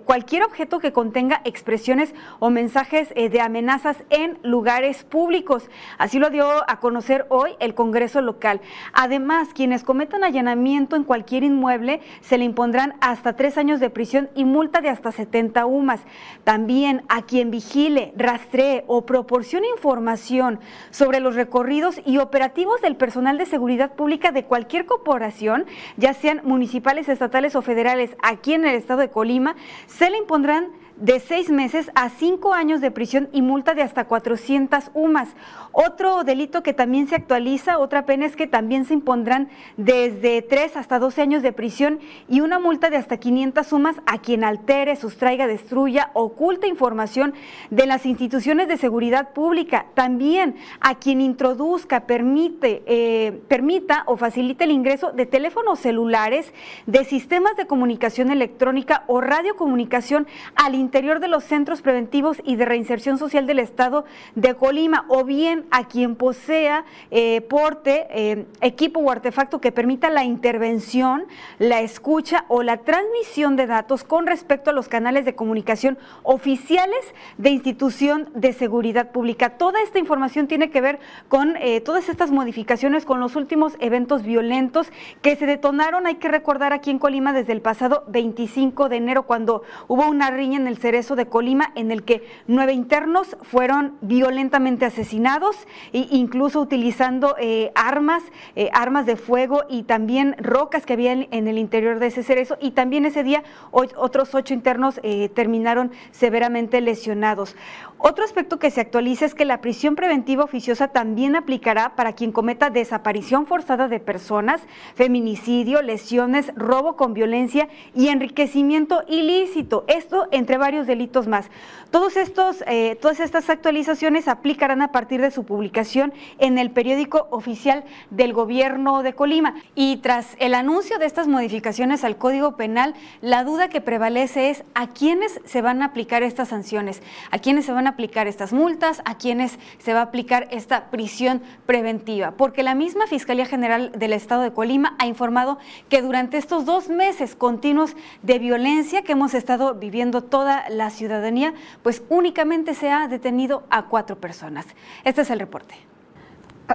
cualquier 0.04 0.44
objeto 0.44 0.78
que 0.78 0.92
contenga 0.92 1.42
expresiones 1.44 2.14
o 2.38 2.50
mensajes 2.50 3.12
eh, 3.14 3.28
de 3.28 3.40
amenazas 3.40 3.98
en 4.08 4.38
lugares 4.42 5.04
públicos. 5.04 5.68
Así 5.98 6.18
lo 6.18 6.30
dio 6.30 6.48
a 6.68 6.80
conocer 6.80 7.26
hoy 7.28 7.50
el 7.60 7.74
Congreso 7.74 8.22
local. 8.22 8.60
Además, 8.92 9.48
quienes 9.54 9.84
cometan 9.84 10.24
allanamiento 10.24 10.96
en 10.96 11.04
cualquier 11.04 11.33
inmueble 11.42 12.00
se 12.20 12.38
le 12.38 12.44
impondrán 12.44 12.94
hasta 13.00 13.34
tres 13.34 13.58
años 13.58 13.80
de 13.80 13.90
prisión 13.90 14.30
y 14.34 14.44
multa 14.44 14.80
de 14.80 14.90
hasta 14.90 15.10
70 15.10 15.66
UMAS. 15.66 16.00
También 16.44 17.02
a 17.08 17.22
quien 17.22 17.50
vigile, 17.50 18.12
rastree 18.16 18.84
o 18.86 19.06
proporcione 19.06 19.66
información 19.68 20.60
sobre 20.90 21.20
los 21.20 21.34
recorridos 21.34 22.00
y 22.04 22.18
operativos 22.18 22.80
del 22.82 22.96
personal 22.96 23.38
de 23.38 23.46
seguridad 23.46 23.94
pública 23.94 24.30
de 24.30 24.44
cualquier 24.44 24.86
corporación, 24.86 25.64
ya 25.96 26.14
sean 26.14 26.42
municipales, 26.44 27.08
estatales 27.08 27.56
o 27.56 27.62
federales, 27.62 28.16
aquí 28.22 28.52
en 28.52 28.66
el 28.66 28.74
estado 28.74 29.00
de 29.00 29.10
Colima, 29.10 29.56
se 29.86 30.10
le 30.10 30.18
impondrán 30.18 30.83
de 30.96 31.18
seis 31.20 31.50
meses 31.50 31.90
a 31.94 32.08
cinco 32.08 32.54
años 32.54 32.80
de 32.80 32.90
prisión 32.90 33.28
y 33.32 33.42
multa 33.42 33.74
de 33.74 33.82
hasta 33.82 34.04
400 34.04 34.90
UMAS. 34.94 35.30
Otro 35.72 36.22
delito 36.22 36.62
que 36.62 36.72
también 36.72 37.08
se 37.08 37.16
actualiza, 37.16 37.78
otra 37.78 38.06
pena 38.06 38.26
es 38.26 38.36
que 38.36 38.46
también 38.46 38.84
se 38.84 38.94
impondrán 38.94 39.48
desde 39.76 40.40
tres 40.42 40.76
hasta 40.76 41.00
12 41.00 41.22
años 41.22 41.42
de 41.42 41.52
prisión 41.52 41.98
y 42.28 42.40
una 42.40 42.60
multa 42.60 42.90
de 42.90 42.96
hasta 42.96 43.16
500 43.16 43.72
UMAS 43.72 43.96
a 44.06 44.18
quien 44.18 44.44
altere, 44.44 44.94
sustraiga, 44.94 45.46
destruya, 45.46 46.10
oculte 46.12 46.68
información 46.68 47.34
de 47.70 47.86
las 47.86 48.06
instituciones 48.06 48.68
de 48.68 48.76
seguridad 48.76 49.32
pública. 49.32 49.86
También 49.94 50.56
a 50.80 50.94
quien 50.96 51.20
introduzca, 51.20 52.06
permite, 52.06 52.82
eh, 52.86 53.42
permita 53.48 54.04
o 54.06 54.16
facilite 54.16 54.64
el 54.64 54.70
ingreso 54.70 55.10
de 55.10 55.26
teléfonos 55.26 55.80
celulares, 55.80 56.52
de 56.86 57.04
sistemas 57.04 57.56
de 57.56 57.66
comunicación 57.66 58.30
electrónica 58.30 59.02
o 59.08 59.20
radiocomunicación 59.20 60.28
al 60.54 60.83
interior 60.84 61.18
de 61.18 61.28
los 61.28 61.44
centros 61.44 61.82
preventivos 61.82 62.40
y 62.44 62.56
de 62.56 62.64
reinserción 62.64 63.18
social 63.18 63.46
del 63.46 63.58
Estado 63.58 64.04
de 64.34 64.54
Colima, 64.54 65.06
o 65.08 65.24
bien 65.24 65.66
a 65.70 65.88
quien 65.88 66.14
posea 66.14 66.84
eh, 67.10 67.40
porte, 67.42 68.06
eh, 68.10 68.46
equipo 68.60 69.00
o 69.00 69.10
artefacto 69.10 69.60
que 69.60 69.72
permita 69.72 70.10
la 70.10 70.24
intervención, 70.24 71.24
la 71.58 71.80
escucha 71.80 72.44
o 72.48 72.62
la 72.62 72.78
transmisión 72.78 73.56
de 73.56 73.66
datos 73.66 74.04
con 74.04 74.26
respecto 74.26 74.70
a 74.70 74.72
los 74.72 74.88
canales 74.88 75.24
de 75.24 75.34
comunicación 75.34 75.98
oficiales 76.22 77.14
de 77.38 77.50
institución 77.50 78.28
de 78.34 78.52
seguridad 78.52 79.10
pública. 79.10 79.50
Toda 79.50 79.82
esta 79.82 79.98
información 79.98 80.46
tiene 80.46 80.70
que 80.70 80.80
ver 80.80 81.00
con 81.28 81.56
eh, 81.56 81.80
todas 81.80 82.08
estas 82.08 82.30
modificaciones, 82.30 83.04
con 83.04 83.20
los 83.20 83.36
últimos 83.36 83.74
eventos 83.80 84.22
violentos 84.22 84.92
que 85.22 85.36
se 85.36 85.46
detonaron, 85.46 86.06
hay 86.06 86.16
que 86.16 86.28
recordar 86.28 86.72
aquí 86.72 86.90
en 86.90 86.98
Colima 86.98 87.32
desde 87.32 87.52
el 87.52 87.62
pasado 87.62 88.04
25 88.08 88.88
de 88.88 88.96
enero, 88.96 89.22
cuando 89.24 89.62
hubo 89.88 90.06
una 90.06 90.30
riña 90.30 90.58
en 90.58 90.66
el 90.66 90.73
Cerezo 90.78 91.16
de 91.16 91.26
Colima, 91.26 91.72
en 91.74 91.90
el 91.90 92.04
que 92.04 92.26
nueve 92.46 92.72
internos 92.72 93.36
fueron 93.42 93.96
violentamente 94.00 94.84
asesinados, 94.84 95.56
e 95.92 96.06
incluso 96.10 96.60
utilizando 96.60 97.36
eh, 97.38 97.72
armas, 97.74 98.22
eh, 98.56 98.70
armas 98.72 99.06
de 99.06 99.16
fuego 99.16 99.62
y 99.68 99.84
también 99.84 100.36
rocas 100.38 100.86
que 100.86 100.92
había 100.92 101.12
en, 101.12 101.48
el 101.48 101.58
interior 101.58 101.98
de 101.98 102.06
ese 102.06 102.22
cerezo. 102.22 102.56
Y 102.60 102.72
también 102.72 103.04
ese 103.04 103.22
día 103.22 103.42
otros 103.70 104.34
ocho 104.34 104.54
internos 104.54 105.00
eh, 105.02 105.28
terminaron 105.28 105.92
severamente 106.10 106.80
lesionados. 106.80 107.56
Otro 107.98 108.24
aspecto 108.24 108.58
que 108.58 108.70
se 108.70 108.80
actualiza 108.80 109.24
es 109.24 109.34
que 109.34 109.44
la 109.44 109.60
prisión 109.60 109.96
preventiva 109.96 110.44
oficiosa 110.44 110.88
también 110.88 111.36
aplicará 111.36 111.96
para 111.96 112.12
quien 112.12 112.32
cometa 112.32 112.68
desaparición 112.68 113.46
forzada 113.46 113.88
de 113.88 114.00
personas, 114.00 114.60
feminicidio, 114.94 115.80
lesiones, 115.80 116.52
robo 116.54 116.96
con 116.96 117.14
violencia 117.14 117.68
y 117.94 118.08
enriquecimiento 118.08 119.04
ilícito. 119.08 119.84
Esto 119.86 120.28
entre 120.32 120.58
varios 120.58 120.86
delitos 120.86 121.28
más. 121.28 121.50
Todos 121.90 122.16
estos, 122.16 122.64
eh, 122.66 122.98
todas 123.00 123.20
estas 123.20 123.48
actualizaciones 123.48 124.26
aplicarán 124.26 124.82
a 124.82 124.90
partir 124.90 125.20
de 125.20 125.30
su 125.30 125.44
publicación 125.44 126.12
en 126.38 126.58
el 126.58 126.72
periódico 126.72 127.28
oficial 127.30 127.84
del 128.10 128.32
gobierno 128.32 129.02
de 129.02 129.14
Colima. 129.14 129.54
Y 129.74 129.98
tras 129.98 130.36
el 130.40 130.54
anuncio 130.54 130.98
de 130.98 131.06
estas 131.06 131.28
modificaciones 131.28 132.04
al 132.04 132.18
Código 132.18 132.56
Penal, 132.56 132.94
la 133.20 133.44
duda 133.44 133.68
que 133.68 133.80
prevalece 133.80 134.50
es 134.50 134.64
a 134.74 134.88
quiénes 134.88 135.40
se 135.44 135.62
van 135.62 135.82
a 135.82 135.86
aplicar 135.86 136.22
estas 136.22 136.48
sanciones, 136.48 137.00
a 137.30 137.38
quiénes 137.38 137.64
se 137.64 137.72
van 137.72 137.83
aplicar 137.86 138.26
estas 138.26 138.52
multas, 138.52 139.02
a 139.04 139.16
quiénes 139.16 139.58
se 139.78 139.92
va 139.92 140.00
a 140.00 140.04
aplicar 140.04 140.48
esta 140.50 140.90
prisión 140.90 141.42
preventiva. 141.66 142.32
Porque 142.32 142.62
la 142.62 142.74
misma 142.74 143.06
Fiscalía 143.06 143.46
General 143.46 143.92
del 143.92 144.12
Estado 144.12 144.42
de 144.42 144.52
Colima 144.52 144.96
ha 144.98 145.06
informado 145.06 145.58
que 145.88 146.02
durante 146.02 146.36
estos 146.36 146.64
dos 146.64 146.88
meses 146.88 147.34
continuos 147.34 147.96
de 148.22 148.38
violencia 148.38 149.02
que 149.02 149.12
hemos 149.12 149.34
estado 149.34 149.74
viviendo 149.74 150.22
toda 150.22 150.68
la 150.68 150.90
ciudadanía, 150.90 151.54
pues 151.82 152.02
únicamente 152.08 152.74
se 152.74 152.90
ha 152.90 153.08
detenido 153.08 153.64
a 153.70 153.86
cuatro 153.86 154.18
personas. 154.18 154.66
Este 155.04 155.22
es 155.22 155.30
el 155.30 155.40
reporte. 155.40 155.74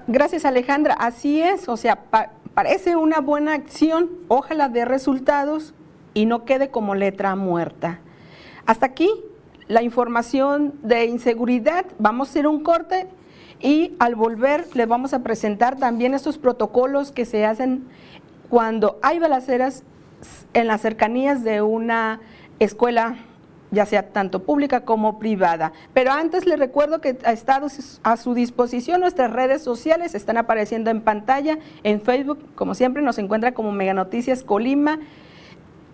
Gracias 0.08 0.46
Alejandra, 0.46 0.94
así 0.94 1.42
es, 1.42 1.68
o 1.68 1.76
sea, 1.76 2.04
parece 2.54 2.96
una 2.96 3.22
buena 3.22 3.54
acción, 3.54 4.10
ojalá 4.28 4.70
de 4.70 4.86
resultados 4.86 5.74
y 6.14 6.28
no 6.28 6.46
quede 6.46 6.70
como 6.70 6.94
letra 6.94 7.36
muerta. 7.36 8.00
Hasta 8.68 8.86
aquí 8.86 9.10
la 9.70 9.84
información 9.84 10.74
de 10.82 11.06
inseguridad, 11.06 11.86
vamos 12.00 12.28
a 12.28 12.32
hacer 12.32 12.48
un 12.48 12.64
corte 12.64 13.08
y 13.62 13.96
al 14.00 14.16
volver 14.16 14.66
les 14.74 14.88
vamos 14.88 15.14
a 15.14 15.22
presentar 15.22 15.78
también 15.78 16.16
estos 16.16 16.40
protocolos 16.40 17.12
que 17.12 17.24
se 17.24 17.46
hacen 17.46 17.86
cuando 18.50 18.98
hay 19.04 19.20
balaceras 19.20 19.84
en 20.54 20.68
las 20.68 20.82
cercanías 20.82 21.44
de 21.44 21.62
una 21.62 22.20
escuela 22.58 23.20
ya 23.72 23.86
sea 23.86 24.10
tanto 24.10 24.42
pública 24.42 24.82
como 24.82 25.20
privada. 25.20 25.74
Pero 25.94 26.12
antes 26.12 26.48
les 26.48 26.58
recuerdo 26.58 27.00
que 27.02 27.20
ha 27.24 27.32
estado 27.32 27.68
a 28.02 28.18
su 28.18 28.34
disposición 28.34 29.02
nuestras 29.02 29.32
redes 29.32 29.62
sociales, 29.62 30.16
están 30.16 30.38
apareciendo 30.38 30.90
en 30.90 31.02
pantalla, 31.02 31.60
en 31.84 32.02
Facebook, 32.02 32.40
como 32.56 32.74
siempre 32.74 33.04
nos 33.04 33.20
encuentra 33.20 33.52
como 33.52 33.72
Mega 33.72 33.94
Noticias 33.94 34.44
Colima, 34.44 35.00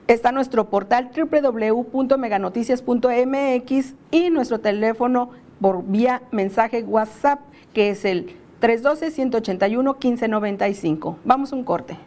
está 0.08 0.32
nuestro 0.32 0.70
portal 0.70 1.10
www.meganoticias.mx 1.16 3.96
y 4.12 4.30
nuestro 4.30 4.60
teléfono 4.60 5.32
por 5.60 5.84
vía 5.86 6.22
mensaje 6.32 6.84
WhatsApp, 6.84 7.40
que 7.74 7.90
es 7.90 8.06
el 8.06 8.38
312-181-1595. 8.62 11.16
Vamos 11.24 11.52
a 11.52 11.56
un 11.56 11.64
corte. 11.64 11.98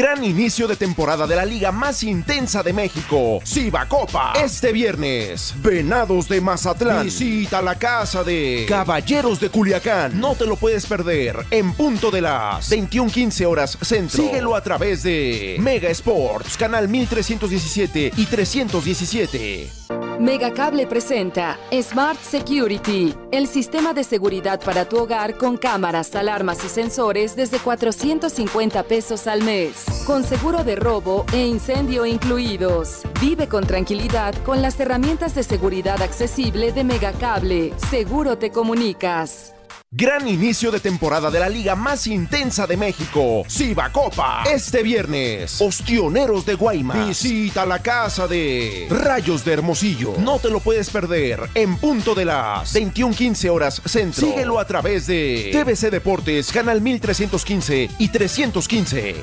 Gran 0.00 0.24
inicio 0.24 0.66
de 0.66 0.76
temporada 0.76 1.26
de 1.26 1.36
la 1.36 1.44
liga 1.44 1.72
más 1.72 2.02
intensa 2.02 2.62
de 2.62 2.72
México, 2.72 3.42
Copa. 3.86 4.32
Este 4.42 4.72
viernes, 4.72 5.52
Venados 5.58 6.26
de 6.26 6.40
Mazatlán. 6.40 7.04
Visita 7.04 7.60
la 7.60 7.74
casa 7.74 8.24
de 8.24 8.64
Caballeros 8.66 9.40
de 9.40 9.50
Culiacán. 9.50 10.18
No 10.18 10.36
te 10.36 10.46
lo 10.46 10.56
puedes 10.56 10.86
perder 10.86 11.44
en 11.50 11.74
punto 11.74 12.10
de 12.10 12.22
las 12.22 12.70
21:15 12.70 13.44
horas 13.44 13.76
centro. 13.82 14.22
Síguelo 14.22 14.56
a 14.56 14.62
través 14.62 15.02
de 15.02 15.58
Mega 15.60 15.90
Sports, 15.90 16.56
canal 16.56 16.88
1317 16.88 18.12
y 18.16 18.24
317. 18.24 19.99
Megacable 20.20 20.86
presenta 20.86 21.58
Smart 21.72 22.20
Security, 22.20 23.14
el 23.32 23.46
sistema 23.46 23.94
de 23.94 24.04
seguridad 24.04 24.60
para 24.62 24.86
tu 24.86 24.98
hogar 24.98 25.38
con 25.38 25.56
cámaras, 25.56 26.14
alarmas 26.14 26.62
y 26.62 26.68
sensores 26.68 27.36
desde 27.36 27.58
450 27.58 28.82
pesos 28.82 29.26
al 29.26 29.42
mes, 29.42 29.86
con 30.06 30.22
seguro 30.22 30.62
de 30.62 30.76
robo 30.76 31.24
e 31.32 31.46
incendio 31.46 32.04
incluidos. 32.04 33.00
Vive 33.18 33.48
con 33.48 33.66
tranquilidad 33.66 34.34
con 34.44 34.60
las 34.60 34.78
herramientas 34.78 35.34
de 35.34 35.42
seguridad 35.42 36.02
accesible 36.02 36.72
de 36.72 36.84
Megacable. 36.84 37.72
Seguro 37.88 38.36
te 38.36 38.50
comunicas. 38.50 39.54
Gran 39.92 40.28
inicio 40.28 40.70
de 40.70 40.78
temporada 40.78 41.32
de 41.32 41.40
la 41.40 41.48
liga 41.48 41.74
más 41.74 42.06
intensa 42.06 42.64
de 42.64 42.76
México, 42.76 43.42
Siva 43.48 43.90
Copa. 43.90 44.44
Este 44.48 44.84
viernes, 44.84 45.60
Ostioneros 45.60 46.46
de 46.46 46.54
Guaymas. 46.54 47.08
Visita 47.08 47.66
la 47.66 47.80
casa 47.80 48.28
de 48.28 48.86
Rayos 48.88 49.44
de 49.44 49.52
Hermosillo. 49.52 50.14
No 50.18 50.38
te 50.38 50.48
lo 50.48 50.60
puedes 50.60 50.90
perder 50.90 51.40
en 51.56 51.76
punto 51.76 52.14
de 52.14 52.24
las 52.24 52.72
21:15 52.72 53.50
horas 53.50 53.82
centro. 53.84 54.28
Síguelo 54.28 54.60
a 54.60 54.64
través 54.64 55.08
de 55.08 55.50
TVC 55.52 55.90
Deportes, 55.90 56.52
canal 56.52 56.80
1315 56.80 57.90
y 57.98 58.08
315. 58.10 59.16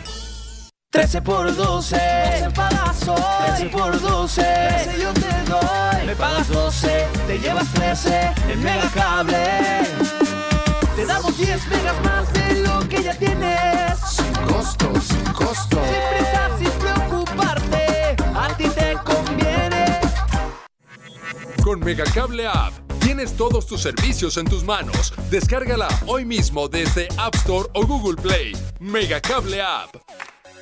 13 0.90 1.22
por 1.22 1.56
12, 1.56 1.96
12 1.96 2.52
pagas 2.54 3.00
13 3.56 3.66
por 3.70 4.02
12, 4.02 4.42
13 4.42 5.02
yo 5.02 5.14
te 5.14 5.50
doy. 5.50 6.08
Me 6.08 6.16
pagas 6.18 6.50
12, 6.50 7.08
te 7.26 7.40
llevas 7.40 7.72
13 7.72 8.34
en 8.50 8.64
Megacable. 8.64 10.17
Te 10.98 11.06
damos 11.06 11.38
10 11.38 11.68
megas 11.68 12.04
más 12.04 12.34
de 12.34 12.56
lo 12.64 12.90
que 12.90 13.04
ya 13.04 13.14
tienes. 13.14 14.00
Sin 14.00 14.34
costo, 14.48 14.92
sin 15.00 15.24
costo. 15.26 15.80
Sin 15.86 16.18
prisa, 16.18 16.58
sin 16.58 16.72
preocuparte. 16.72 18.16
A 18.34 18.58
ti 18.58 18.68
te 18.70 18.98
conviene. 19.06 20.00
Con 21.64 21.82
Megacable 21.82 22.48
App 22.48 22.74
tienes 23.00 23.38
todos 23.38 23.68
tus 23.68 23.80
servicios 23.84 24.38
en 24.38 24.46
tus 24.46 24.64
manos. 24.64 25.14
Descárgala 25.30 25.88
hoy 26.08 26.26
mismo 26.26 26.68
desde 26.68 27.08
App 27.18 27.36
Store 27.36 27.70
o 27.76 27.86
Google 27.86 28.20
Play. 28.20 28.58
Megacable 28.80 29.62
App. 29.62 29.98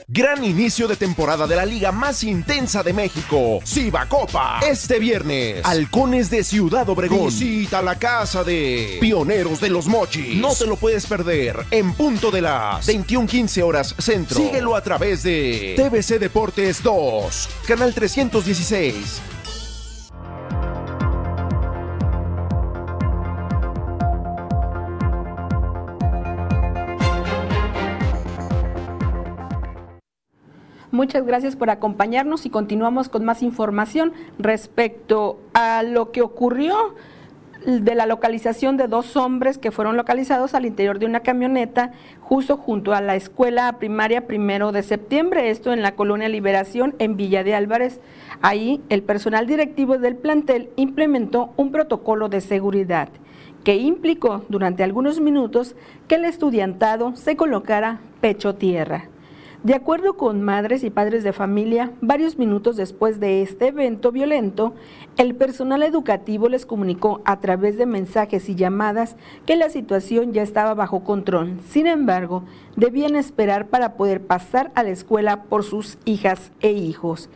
Gran 0.08 0.44
inicio 0.44 0.88
de 0.88 0.96
temporada 0.96 1.48
de 1.48 1.56
la 1.56 1.66
liga 1.66 1.92
más 1.92 2.24
intensa 2.24 2.84
de 2.84 2.94
México, 2.94 3.60
Siva 3.64 4.08
Copa. 4.08 4.60
Este 4.60 5.00
viernes, 5.00 5.62
Halcones 5.64 6.30
de 6.30 6.44
Ciudad 6.44 6.88
Obregón. 6.90 7.26
Visita 7.26 7.82
la 7.82 7.98
casa 7.98 8.44
de 8.44 9.00
Pioneros 9.02 9.60
de 9.60 9.70
los 9.70 9.88
Mochis. 9.88 10.36
No 10.36 10.54
te 10.54 10.68
lo 10.68 10.76
puedes 10.76 11.08
perder 11.08 11.58
en 11.72 11.92
punto 11.94 12.30
de 12.30 12.42
las 12.44 12.86
21:15 12.86 13.64
horas 13.64 13.96
centro. 13.98 14.38
Síguelo 14.38 14.76
a 14.76 14.84
través 14.84 15.24
de 15.24 15.74
TVC 15.76 16.20
Deportes 16.20 16.84
2, 16.84 17.50
canal 17.66 17.92
316. 17.96 19.35
Muchas 30.96 31.26
gracias 31.26 31.58
por 31.58 31.70
acompañarnos 31.70 32.46
y 32.46 32.50
continuamos 32.50 33.10
con 33.10 33.26
más 33.26 33.44
información 33.44 34.14
respecto 34.40 35.38
a 35.54 35.84
lo 35.84 36.14
que 36.14 36.22
ocurrió 36.22 36.96
de 37.66 37.96
la 37.96 38.06
localización 38.06 38.78
de 38.78 38.88
dos 38.88 39.18
hombres 39.18 39.58
que 39.58 39.72
fueron 39.72 39.98
localizados 39.98 40.54
al 40.54 40.66
interior 40.66 40.98
de 40.98 41.06
una 41.06 41.20
camioneta 41.20 41.92
justo 42.22 42.56
junto 42.56 42.94
a 42.94 43.02
la 43.02 43.18
escuela 43.18 43.74
primaria 43.78 44.26
primero 44.26 44.72
de 44.72 44.84
septiembre, 44.84 45.50
esto 45.50 45.74
en 45.74 45.82
la 45.82 45.96
colonia 45.96 46.30
Liberación 46.30 46.96
en 47.00 47.18
Villa 47.18 47.44
de 47.44 47.56
Álvarez. 47.56 48.00
Ahí 48.42 48.82
el 48.88 49.04
personal 49.04 49.48
directivo 49.48 49.98
del 49.98 50.16
plantel 50.16 50.70
implementó 50.78 51.52
un 51.58 51.74
protocolo 51.74 52.30
de 52.30 52.40
seguridad 52.40 53.10
que 53.66 53.76
implicó 53.76 54.46
durante 54.48 54.82
algunos 54.82 55.20
minutos 55.20 55.76
que 56.08 56.16
el 56.16 56.24
estudiantado 56.24 57.18
se 57.18 57.36
colocara 57.36 58.00
pecho 58.22 58.56
tierra. 58.56 59.10
De 59.66 59.74
acuerdo 59.74 60.16
con 60.16 60.44
madres 60.44 60.84
y 60.84 60.92
padres 60.92 61.24
de 61.24 61.34
familia, 61.34 61.92
varios 62.00 62.38
minutos 62.38 62.78
después 62.78 63.20
de 63.20 63.42
este 63.42 63.70
evento 63.70 64.12
violento, 64.12 64.76
el 65.18 65.34
personal 65.34 65.82
educativo 65.82 66.50
les 66.50 66.68
comunicó 66.68 67.24
a 67.26 67.40
través 67.40 67.76
de 67.76 67.88
mensajes 67.88 68.48
y 68.48 68.54
llamadas 68.54 69.16
que 69.48 69.56
la 69.56 69.72
situación 69.72 70.34
ya 70.34 70.44
estaba 70.44 70.76
bajo 70.76 71.04
control. 71.04 71.60
Sin 71.68 71.88
embargo, 71.88 72.44
debían 72.76 73.16
esperar 73.16 73.66
para 73.66 73.96
poder 73.96 74.22
pasar 74.22 74.72
a 74.76 74.84
la 74.84 74.92
escuela 74.92 75.46
por 75.46 75.64
sus 75.64 75.98
hijas 76.06 76.52
e 76.62 76.70
hijos. 76.72 77.28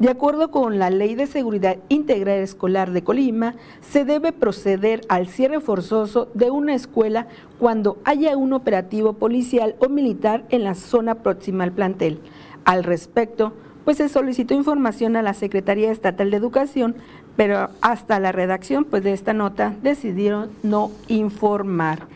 De 0.00 0.10
acuerdo 0.10 0.50
con 0.50 0.80
la 0.80 0.90
Ley 0.90 1.14
de 1.14 1.28
Seguridad 1.28 1.76
Integral 1.88 2.38
Escolar 2.38 2.90
de 2.90 3.04
Colima, 3.04 3.54
se 3.80 4.04
debe 4.04 4.32
proceder 4.32 5.02
al 5.08 5.28
cierre 5.28 5.60
forzoso 5.60 6.28
de 6.34 6.50
una 6.50 6.74
escuela 6.74 7.28
cuando 7.60 7.98
haya 8.04 8.36
un 8.36 8.54
operativo 8.54 9.12
policial 9.12 9.76
o 9.78 9.88
militar 9.88 10.44
en 10.50 10.64
la 10.64 10.74
zona 10.74 11.14
próxima 11.16 11.62
al 11.62 11.70
plantel. 11.70 12.18
Al 12.64 12.82
respecto, 12.82 13.52
pues 13.84 13.98
se 13.98 14.08
solicitó 14.08 14.54
información 14.54 15.14
a 15.14 15.22
la 15.22 15.32
Secretaría 15.32 15.92
Estatal 15.92 16.28
de 16.32 16.38
Educación, 16.38 16.96
pero 17.36 17.68
hasta 17.80 18.18
la 18.18 18.32
redacción 18.32 18.84
pues, 18.84 19.04
de 19.04 19.12
esta 19.12 19.32
nota 19.32 19.76
decidieron 19.80 20.50
no 20.64 20.90
informar. 21.06 22.08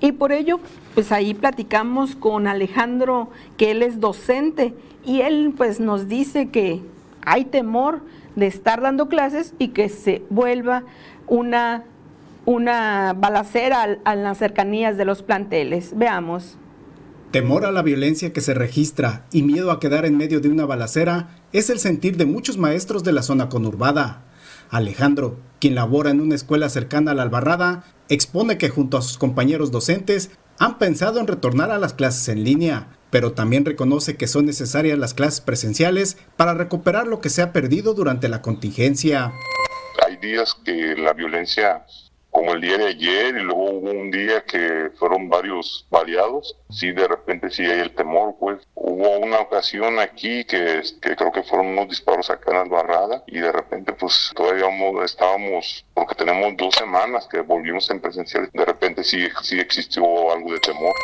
Y 0.00 0.12
por 0.12 0.32
ello, 0.32 0.60
pues 0.94 1.12
ahí 1.12 1.32
platicamos 1.32 2.14
con 2.14 2.46
Alejandro, 2.46 3.30
que 3.56 3.70
él 3.70 3.82
es 3.82 4.00
docente, 4.00 4.74
y 5.04 5.20
él 5.20 5.54
pues 5.56 5.80
nos 5.80 6.08
dice 6.08 6.50
que 6.50 6.82
hay 7.24 7.44
temor 7.44 8.02
de 8.36 8.46
estar 8.46 8.80
dando 8.80 9.08
clases 9.08 9.54
y 9.58 9.68
que 9.68 9.88
se 9.88 10.22
vuelva 10.30 10.84
una 11.26 11.84
una 12.44 13.14
balacera 13.16 13.98
en 14.04 14.22
las 14.22 14.38
cercanías 14.38 14.96
de 14.96 15.04
los 15.04 15.22
planteles. 15.22 15.92
Veamos. 15.96 16.56
Temor 17.30 17.64
a 17.64 17.72
la 17.72 17.82
violencia 17.82 18.32
que 18.32 18.40
se 18.40 18.52
registra 18.52 19.24
y 19.32 19.42
miedo 19.42 19.70
a 19.70 19.80
quedar 19.80 20.04
en 20.04 20.16
medio 20.16 20.40
de 20.40 20.48
una 20.48 20.66
balacera 20.66 21.28
es 21.52 21.70
el 21.70 21.78
sentir 21.78 22.16
de 22.16 22.26
muchos 22.26 22.58
maestros 22.58 23.04
de 23.04 23.12
la 23.12 23.22
zona 23.22 23.48
conurbada. 23.48 24.24
Alejandro, 24.70 25.38
quien 25.58 25.74
labora 25.74 26.10
en 26.10 26.20
una 26.20 26.34
escuela 26.34 26.68
cercana 26.68 27.12
a 27.12 27.14
la 27.14 27.22
Albarrada, 27.22 27.84
expone 28.08 28.58
que 28.58 28.68
junto 28.68 28.98
a 28.98 29.02
sus 29.02 29.18
compañeros 29.18 29.70
docentes 29.70 30.30
han 30.58 30.78
pensado 30.78 31.20
en 31.20 31.26
retornar 31.26 31.70
a 31.70 31.78
las 31.78 31.94
clases 31.94 32.28
en 32.28 32.44
línea, 32.44 32.88
pero 33.12 33.32
también 33.32 33.66
reconoce 33.66 34.16
que 34.16 34.26
son 34.26 34.46
necesarias 34.46 34.98
las 34.98 35.12
clases 35.12 35.42
presenciales 35.42 36.16
para 36.38 36.54
recuperar 36.54 37.06
lo 37.06 37.20
que 37.20 37.28
se 37.28 37.42
ha 37.42 37.52
perdido 37.52 37.92
durante 37.92 38.30
la 38.30 38.40
contingencia. 38.40 39.32
Hay 40.04 40.16
días 40.16 40.56
que 40.64 40.96
la 40.96 41.12
violencia 41.12 41.84
como 42.30 42.54
el 42.54 42.62
día 42.62 42.78
de 42.78 42.86
ayer 42.86 43.36
y 43.36 43.42
luego 43.42 43.72
hubo 43.72 43.90
un 43.90 44.10
día 44.10 44.42
que 44.46 44.90
fueron 44.98 45.28
varios 45.28 45.86
baleados, 45.90 46.56
sí 46.70 46.90
de 46.90 47.06
repente 47.06 47.50
sí 47.50 47.62
hay 47.62 47.80
el 47.80 47.94
temor, 47.94 48.36
pues 48.40 48.66
hubo 48.74 49.18
una 49.18 49.40
ocasión 49.40 49.98
aquí 49.98 50.42
que, 50.46 50.80
que 51.02 51.14
creo 51.14 51.30
que 51.30 51.42
fueron 51.42 51.66
unos 51.66 51.90
disparos 51.90 52.30
acá 52.30 52.52
en 52.52 52.56
Albarrada 52.56 53.22
y 53.26 53.38
de 53.38 53.52
repente 53.52 53.92
pues 53.92 54.32
todavía 54.34 54.64
estábamos, 55.04 55.84
porque 55.92 56.14
tenemos 56.14 56.56
dos 56.56 56.74
semanas 56.74 57.28
que 57.30 57.40
volvimos 57.40 57.90
en 57.90 58.00
presencial, 58.00 58.48
de 58.50 58.64
repente 58.64 59.04
sí, 59.04 59.28
sí 59.42 59.60
existió 59.60 60.02
algo 60.32 60.54
de 60.54 60.60
temor. 60.60 60.94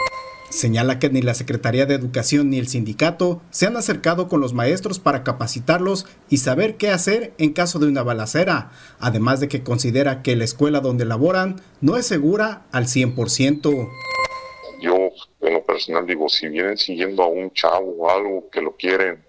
Señala 0.51 0.99
que 0.99 1.11
ni 1.11 1.21
la 1.21 1.35
Secretaría 1.35 1.85
de 1.85 1.95
Educación 1.95 2.49
ni 2.49 2.59
el 2.59 2.69
sindicato 2.69 3.43
se 3.51 3.67
han 3.67 3.77
acercado 3.77 4.29
con 4.29 4.41
los 4.41 4.55
maestros 4.55 4.99
para 4.99 5.23
capacitarlos 5.23 6.07
y 6.31 6.39
saber 6.39 6.77
qué 6.77 6.89
hacer 6.89 7.35
en 7.37 7.53
caso 7.53 7.79
de 7.79 7.87
una 7.87 8.03
balacera, 8.03 8.71
además 8.99 9.41
de 9.41 9.49
que 9.49 9.63
considera 9.63 10.23
que 10.23 10.37
la 10.37 10.45
escuela 10.45 10.81
donde 10.81 11.05
laboran 11.05 11.61
no 11.83 11.97
es 11.99 12.07
segura 12.07 12.67
al 12.73 12.85
100%. 12.85 13.91
Yo, 14.81 14.95
en 15.41 15.53
lo 15.53 15.65
personal, 15.65 16.07
digo, 16.07 16.29
si 16.31 16.49
vienen 16.49 16.79
siguiendo 16.79 17.25
a 17.25 17.29
un 17.29 17.53
chavo 17.53 17.97
o 17.99 18.11
algo 18.11 18.49
que 18.51 18.63
lo 18.63 18.75
quieren 18.75 19.23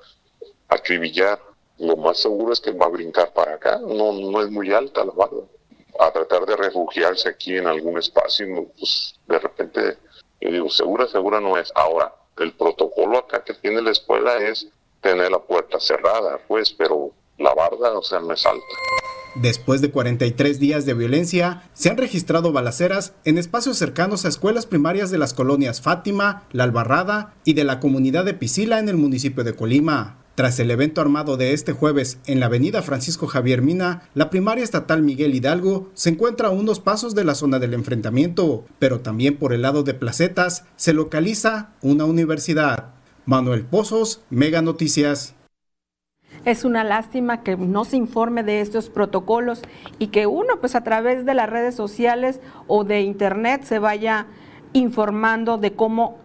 acribillar, 0.69 1.39
lo 1.79 1.97
más 1.97 2.17
seguro 2.19 2.53
es 2.53 2.61
que 2.61 2.71
va 2.71 2.85
a 2.85 2.89
brincar 2.89 3.33
para 3.33 3.55
acá, 3.55 3.79
no, 3.79 4.13
no 4.13 4.41
es 4.41 4.49
muy 4.49 4.71
alta 4.71 5.03
la 5.03 5.11
barra. 5.11 5.43
A 5.99 6.11
tratar 6.11 6.45
de 6.45 6.55
refugiarse 6.55 7.27
aquí 7.27 7.57
en 7.57 7.67
algún 7.67 7.97
espacio, 7.97 8.45
pues 8.77 9.19
de 9.27 9.37
repente 9.37 9.97
y 10.39 10.51
digo, 10.51 10.69
segura, 10.69 11.07
segura 11.07 11.39
no 11.39 11.57
es. 11.57 11.71
Ahora, 11.75 12.13
el 12.37 12.53
protocolo 12.53 13.17
acá 13.17 13.43
que 13.43 13.53
tiene 13.53 13.81
la 13.81 13.91
escuela 13.91 14.37
es 14.37 14.67
tener 15.01 15.31
la 15.31 15.39
puerta 15.39 15.79
cerrada, 15.79 16.39
pues, 16.47 16.71
pero 16.71 17.11
la 17.37 17.53
barda, 17.53 17.97
o 17.97 18.03
sea, 18.03 18.19
no 18.19 18.33
es 18.33 18.45
alta. 18.45 18.65
Después 19.35 19.81
de 19.81 19.91
43 19.91 20.59
días 20.59 20.85
de 20.85 20.93
violencia, 20.93 21.69
se 21.73 21.89
han 21.89 21.97
registrado 21.97 22.51
balaceras 22.51 23.13
en 23.25 23.37
espacios 23.37 23.77
cercanos 23.77 24.25
a 24.25 24.29
escuelas 24.29 24.65
primarias 24.65 25.11
de 25.11 25.19
las 25.19 25.33
colonias 25.33 25.81
Fátima, 25.81 26.47
La 26.51 26.63
Albarrada 26.63 27.35
y 27.45 27.53
de 27.53 27.63
la 27.63 27.79
comunidad 27.79 28.25
de 28.25 28.33
Pisila 28.33 28.79
en 28.79 28.89
el 28.89 28.97
municipio 28.97 29.43
de 29.43 29.55
Colima. 29.55 30.18
Tras 30.39 30.57
el 30.61 30.71
evento 30.71 31.01
armado 31.01 31.35
de 31.35 31.51
este 31.51 31.73
jueves 31.73 32.17
en 32.25 32.39
la 32.39 32.45
avenida 32.45 32.81
Francisco 32.81 33.27
Javier 33.27 33.61
Mina, 33.61 34.03
la 34.13 34.29
primaria 34.29 34.63
estatal 34.63 35.03
Miguel 35.03 35.35
Hidalgo 35.35 35.89
se 35.95 36.11
encuentra 36.11 36.47
a 36.47 36.51
unos 36.51 36.79
pasos 36.79 37.13
de 37.13 37.25
la 37.25 37.35
zona 37.35 37.59
del 37.59 37.73
enfrentamiento, 37.73 38.63
pero 38.79 39.01
también 39.01 39.35
por 39.35 39.51
el 39.51 39.63
lado 39.63 39.83
de 39.83 39.95
Placetas 39.95 40.63
se 40.77 40.93
localiza 40.93 41.71
una 41.81 42.05
universidad. 42.05 42.91
Manuel 43.25 43.65
Pozos, 43.65 44.23
Mega 44.29 44.61
Noticias. 44.61 45.35
Es 46.45 46.63
una 46.63 46.85
lástima 46.85 47.43
que 47.43 47.57
no 47.57 47.83
se 47.83 47.97
informe 47.97 48.41
de 48.41 48.61
estos 48.61 48.89
protocolos 48.89 49.61
y 49.97 50.07
que 50.07 50.25
uno 50.25 50.61
pues 50.61 50.73
a 50.75 50.85
través 50.85 51.25
de 51.25 51.33
las 51.33 51.49
redes 51.49 51.75
sociales 51.75 52.39
o 52.67 52.85
de 52.85 53.01
internet 53.01 53.65
se 53.65 53.77
vaya 53.77 54.27
informando 54.71 55.57
de 55.57 55.73
cómo 55.73 56.17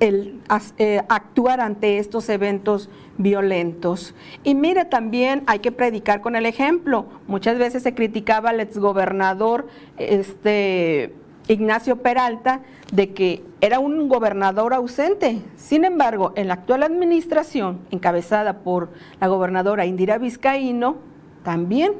el, 0.00 0.40
eh, 0.78 1.02
actuar 1.08 1.60
ante 1.60 1.98
estos 1.98 2.28
eventos 2.28 2.88
violentos. 3.22 4.14
Y 4.44 4.54
mire, 4.54 4.84
también 4.84 5.42
hay 5.46 5.58
que 5.58 5.72
predicar 5.72 6.20
con 6.20 6.36
el 6.36 6.46
ejemplo. 6.46 7.06
Muchas 7.26 7.58
veces 7.58 7.82
se 7.82 7.94
criticaba 7.94 8.50
al 8.50 8.60
exgobernador 8.60 9.68
este, 9.98 11.12
Ignacio 11.48 11.96
Peralta 11.96 12.62
de 12.92 13.12
que 13.12 13.42
era 13.60 13.78
un 13.78 14.08
gobernador 14.08 14.72
ausente. 14.72 15.40
Sin 15.56 15.84
embargo, 15.84 16.32
en 16.34 16.48
la 16.48 16.54
actual 16.54 16.82
administración, 16.82 17.80
encabezada 17.90 18.60
por 18.60 18.90
la 19.20 19.28
gobernadora 19.28 19.86
Indira 19.86 20.18
Vizcaíno, 20.18 20.96
también, 21.44 21.92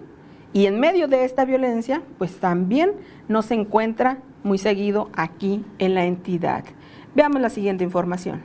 y 0.53 0.67
en 0.67 0.81
medio 0.81 1.07
de 1.07 1.25
esta 1.25 1.45
violencia, 1.45 2.03
pues 2.19 2.39
también 2.41 2.93
no 3.29 3.43
se 3.43 3.55
encuentra 3.55 4.19
muy 4.43 4.59
seguido 4.59 5.11
aquí 5.15 5.65
en 5.79 5.95
la 5.95 6.05
entidad. 6.05 6.65
Veamos 7.15 7.41
la 7.41 7.51
siguiente 7.51 7.85
información. 7.85 8.43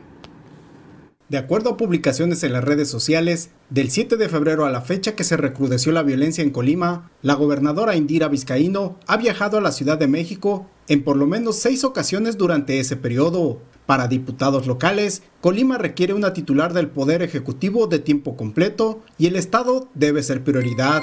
De 1.28 1.40
acuerdo 1.40 1.72
a 1.72 1.78
publicaciones 1.78 2.44
en 2.44 2.54
las 2.54 2.64
redes 2.64 2.88
sociales, 2.88 3.50
del 3.72 3.90
7 3.90 4.16
de 4.16 4.30
febrero 4.30 4.64
a 4.64 4.70
la 4.70 4.82
fecha 4.82 5.16
que 5.16 5.24
se 5.24 5.38
recrudeció 5.38 5.92
la 5.92 6.04
violencia 6.04 6.44
en 6.44 6.52
Colima, 6.52 7.10
la 7.24 7.34
gobernadora 7.34 7.96
Indira 7.96 8.28
Vizcaíno 8.28 9.00
ha 9.08 9.18
viajado 9.18 9.58
a 9.58 9.62
la 9.62 9.72
Ciudad 9.72 9.98
de 9.98 10.08
México 10.08 10.70
en 10.88 11.04
por 11.04 11.18
lo 11.18 11.26
menos 11.26 11.60
seis 11.60 11.84
ocasiones 11.84 12.38
durante 12.38 12.80
ese 12.80 12.96
periodo. 12.96 13.60
Para 13.88 14.08
diputados 14.08 14.68
locales, 14.68 15.24
Colima 15.42 15.80
requiere 15.80 16.14
una 16.14 16.32
titular 16.32 16.74
del 16.74 16.90
Poder 16.90 17.24
Ejecutivo 17.24 17.88
de 17.88 17.98
tiempo 17.98 18.38
completo 18.38 19.04
y 19.18 19.26
el 19.26 19.36
Estado 19.36 19.90
debe 19.96 20.22
ser 20.22 20.44
prioridad. 20.44 21.02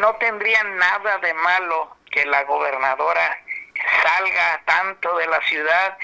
No 0.00 0.16
tendría 0.18 0.64
nada 0.64 1.18
de 1.18 1.32
malo 1.32 1.96
que 2.10 2.26
la 2.26 2.42
gobernadora 2.42 3.38
salga 4.02 4.64
tanto 4.66 5.16
de 5.16 5.26
la 5.28 5.40
ciudad 5.48 5.96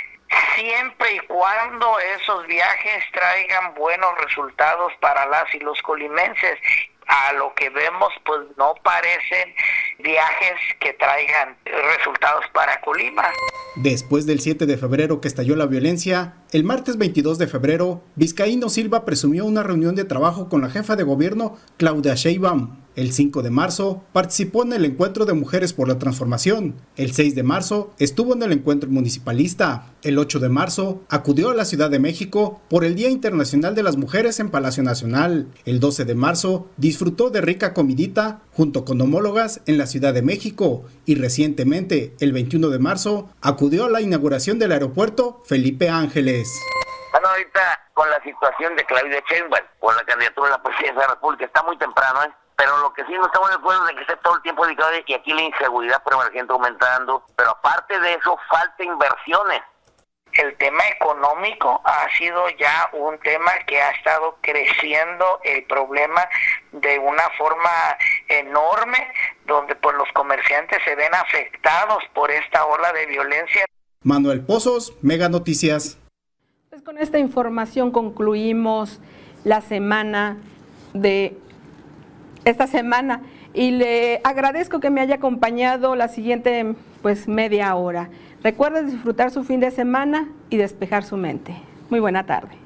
siempre 0.57 1.15
y 1.15 1.19
cuando 1.27 1.99
esos 1.99 2.47
viajes 2.47 3.05
traigan 3.13 3.75
buenos 3.75 4.11
resultados 4.25 4.93
para 5.01 5.27
las 5.27 5.53
y 5.55 5.61
los 5.61 5.81
colimenses. 5.83 6.59
A 7.09 7.33
lo 7.35 7.55
que 7.55 7.71
vemos, 7.71 8.13
pues 8.25 8.41
no 8.57 8.75
parecen 8.83 9.55
viajes 10.01 10.59
que 10.81 10.93
traigan 10.95 11.57
resultados 11.65 12.45
para 12.53 12.81
Colima. 12.81 13.31
Después 13.77 14.27
del 14.27 14.41
7 14.41 14.67
de 14.67 14.77
febrero 14.77 15.21
que 15.21 15.29
estalló 15.29 15.55
la 15.55 15.67
violencia, 15.67 16.35
el 16.51 16.65
martes 16.65 16.99
22 16.99 17.39
de 17.39 17.47
febrero, 17.47 18.03
Vizcaíno 18.17 18.69
Silva 18.71 19.05
presumió 19.05 19.45
una 19.45 19.63
reunión 19.63 19.95
de 19.95 20.05
trabajo 20.05 20.49
con 20.49 20.63
la 20.63 20.71
jefa 20.71 20.97
de 20.97 21.05
gobierno, 21.05 21.57
Claudia 21.77 22.15
Sheinbaum. 22.15 22.86
El 22.97 23.13
5 23.13 23.43
de 23.43 23.51
marzo 23.51 24.03
participó 24.15 24.63
en 24.63 24.73
el 24.73 24.87
encuentro 24.87 25.27
de 25.27 25.35
Mujeres 25.35 25.75
por 25.75 25.87
la 25.87 25.99
Transformación. 25.99 26.81
El 26.97 27.13
6 27.13 27.35
de 27.35 27.43
marzo 27.43 27.93
estuvo 27.99 28.33
en 28.33 28.43
el 28.43 28.53
encuentro 28.53 28.89
municipalista. 28.89 29.93
El 30.03 30.19
8 30.19 30.41
de 30.41 30.49
marzo 30.49 31.03
acudió 31.11 31.51
a 31.51 31.55
la 31.55 31.67
Ciudad 31.67 31.91
de 31.91 31.99
México 31.99 32.63
por 32.71 32.85
el 32.85 32.95
Día 32.95 33.11
Internacional 33.11 33.75
de 33.75 33.83
las 33.83 33.99
Mujeres 33.99 34.41
en 34.41 34.51
Palacio 34.51 34.83
Nacional. 34.83 35.47
El 35.67 35.79
12 35.79 36.07
de 36.07 36.15
marzo 36.15 36.71
disfrutó 36.79 37.29
de 37.29 37.43
rica 37.43 37.75
comidita 37.75 38.41
junto 38.55 38.87
con 38.87 38.99
homólogas 38.99 39.61
en 39.67 39.77
la 39.77 39.85
Ciudad 39.85 40.15
de 40.15 40.23
México 40.23 40.87
y 41.05 41.17
recientemente, 41.17 42.15
el 42.21 42.33
21 42.33 42.71
de 42.71 42.79
marzo, 42.79 43.29
acudió 43.43 43.85
a 43.85 43.91
la 43.91 44.01
inauguración 44.01 44.59
del 44.59 44.73
aeropuerto 44.73 45.43
Felipe 45.45 45.91
Ángeles. 45.91 46.49
Bueno, 47.13 47.29
ahorita 47.29 47.61
con 47.93 48.09
la 48.09 48.23
situación 48.23 48.75
de 48.75 48.87
Claudia 48.87 49.23
Sheinbaum 49.29 49.65
por 49.81 49.95
la 49.95 50.05
candidatura 50.05 50.49
a 50.49 50.51
la 50.53 50.63
presidencia 50.63 50.95
de 50.95 51.09
la 51.09 51.15
República 51.15 51.45
está 51.45 51.63
muy 51.63 51.77
temprano, 51.77 52.25
¿eh? 52.25 52.46
Pero 52.57 52.79
lo 52.79 52.93
que 52.93 53.05
sí 53.05 53.13
no 53.13 53.27
estamos 53.27 53.51
de 53.51 53.57
acuerdo 53.57 53.87
es 53.89 53.95
que 53.95 54.01
esté 54.01 54.17
todo 54.17 54.37
el 54.37 54.43
tiempo 54.43 54.65
dedicado 54.65 54.93
y 55.07 55.13
aquí 55.13 55.33
la 55.33 55.43
inseguridad 55.43 56.03
gente 56.33 56.53
aumentando, 56.53 57.23
pero 57.37 57.51
aparte 57.51 57.99
de 58.01 58.15
eso 58.15 58.39
falta 58.49 58.83
inversiones. 58.83 59.63
El 60.33 60.55
tema 60.59 60.87
económico 60.89 61.81
ha 61.85 62.07
sido 62.19 62.49
ya 62.59 62.91
un 62.93 63.19
tema 63.21 63.53
que 63.67 63.81
ha 63.81 63.91
estado 63.93 64.37
creciendo 64.43 65.41
el 65.45 65.65
problema 65.65 66.23
de 66.73 66.99
una 66.99 67.23
forma 67.39 67.71
enorme, 68.29 68.99
donde 69.47 69.75
pues 69.77 69.97
los 69.97 70.09
comerciantes 70.13 70.79
se 70.85 70.95
ven 70.95 71.15
afectados 71.15 72.03
por 72.15 72.31
esta 72.31 72.67
ola 72.67 72.93
de 72.93 73.07
violencia. 73.07 73.65
Manuel 74.03 74.45
Pozos, 74.45 74.93
Mega 75.01 75.31
Noticias. 75.31 75.99
Pues 76.69 76.83
con 76.83 76.99
esta 76.99 77.19
información 77.19 77.91
concluimos 77.91 79.01
la 79.45 79.63
semana 79.63 80.37
de 80.93 81.35
esta 82.47 82.67
semana 82.67 83.23
y 83.53 83.73
le 83.73 84.21
agradezco 84.25 84.81
que 84.81 84.89
me 84.89 85.01
haya 85.01 85.17
acompañado 85.17 85.97
la 85.97 86.09
siguiente 86.09 86.75
pues 87.03 87.29
media 87.29 87.75
hora. 87.75 88.09
Recuerde 88.43 88.85
disfrutar 88.85 89.31
su 89.31 89.45
fin 89.45 89.61
de 89.61 89.71
semana 89.71 90.29
y 90.49 90.57
despejar 90.57 91.05
su 91.05 91.17
mente. 91.17 91.55
Muy 91.91 92.01
buena 92.01 92.25
tarde. 92.25 92.66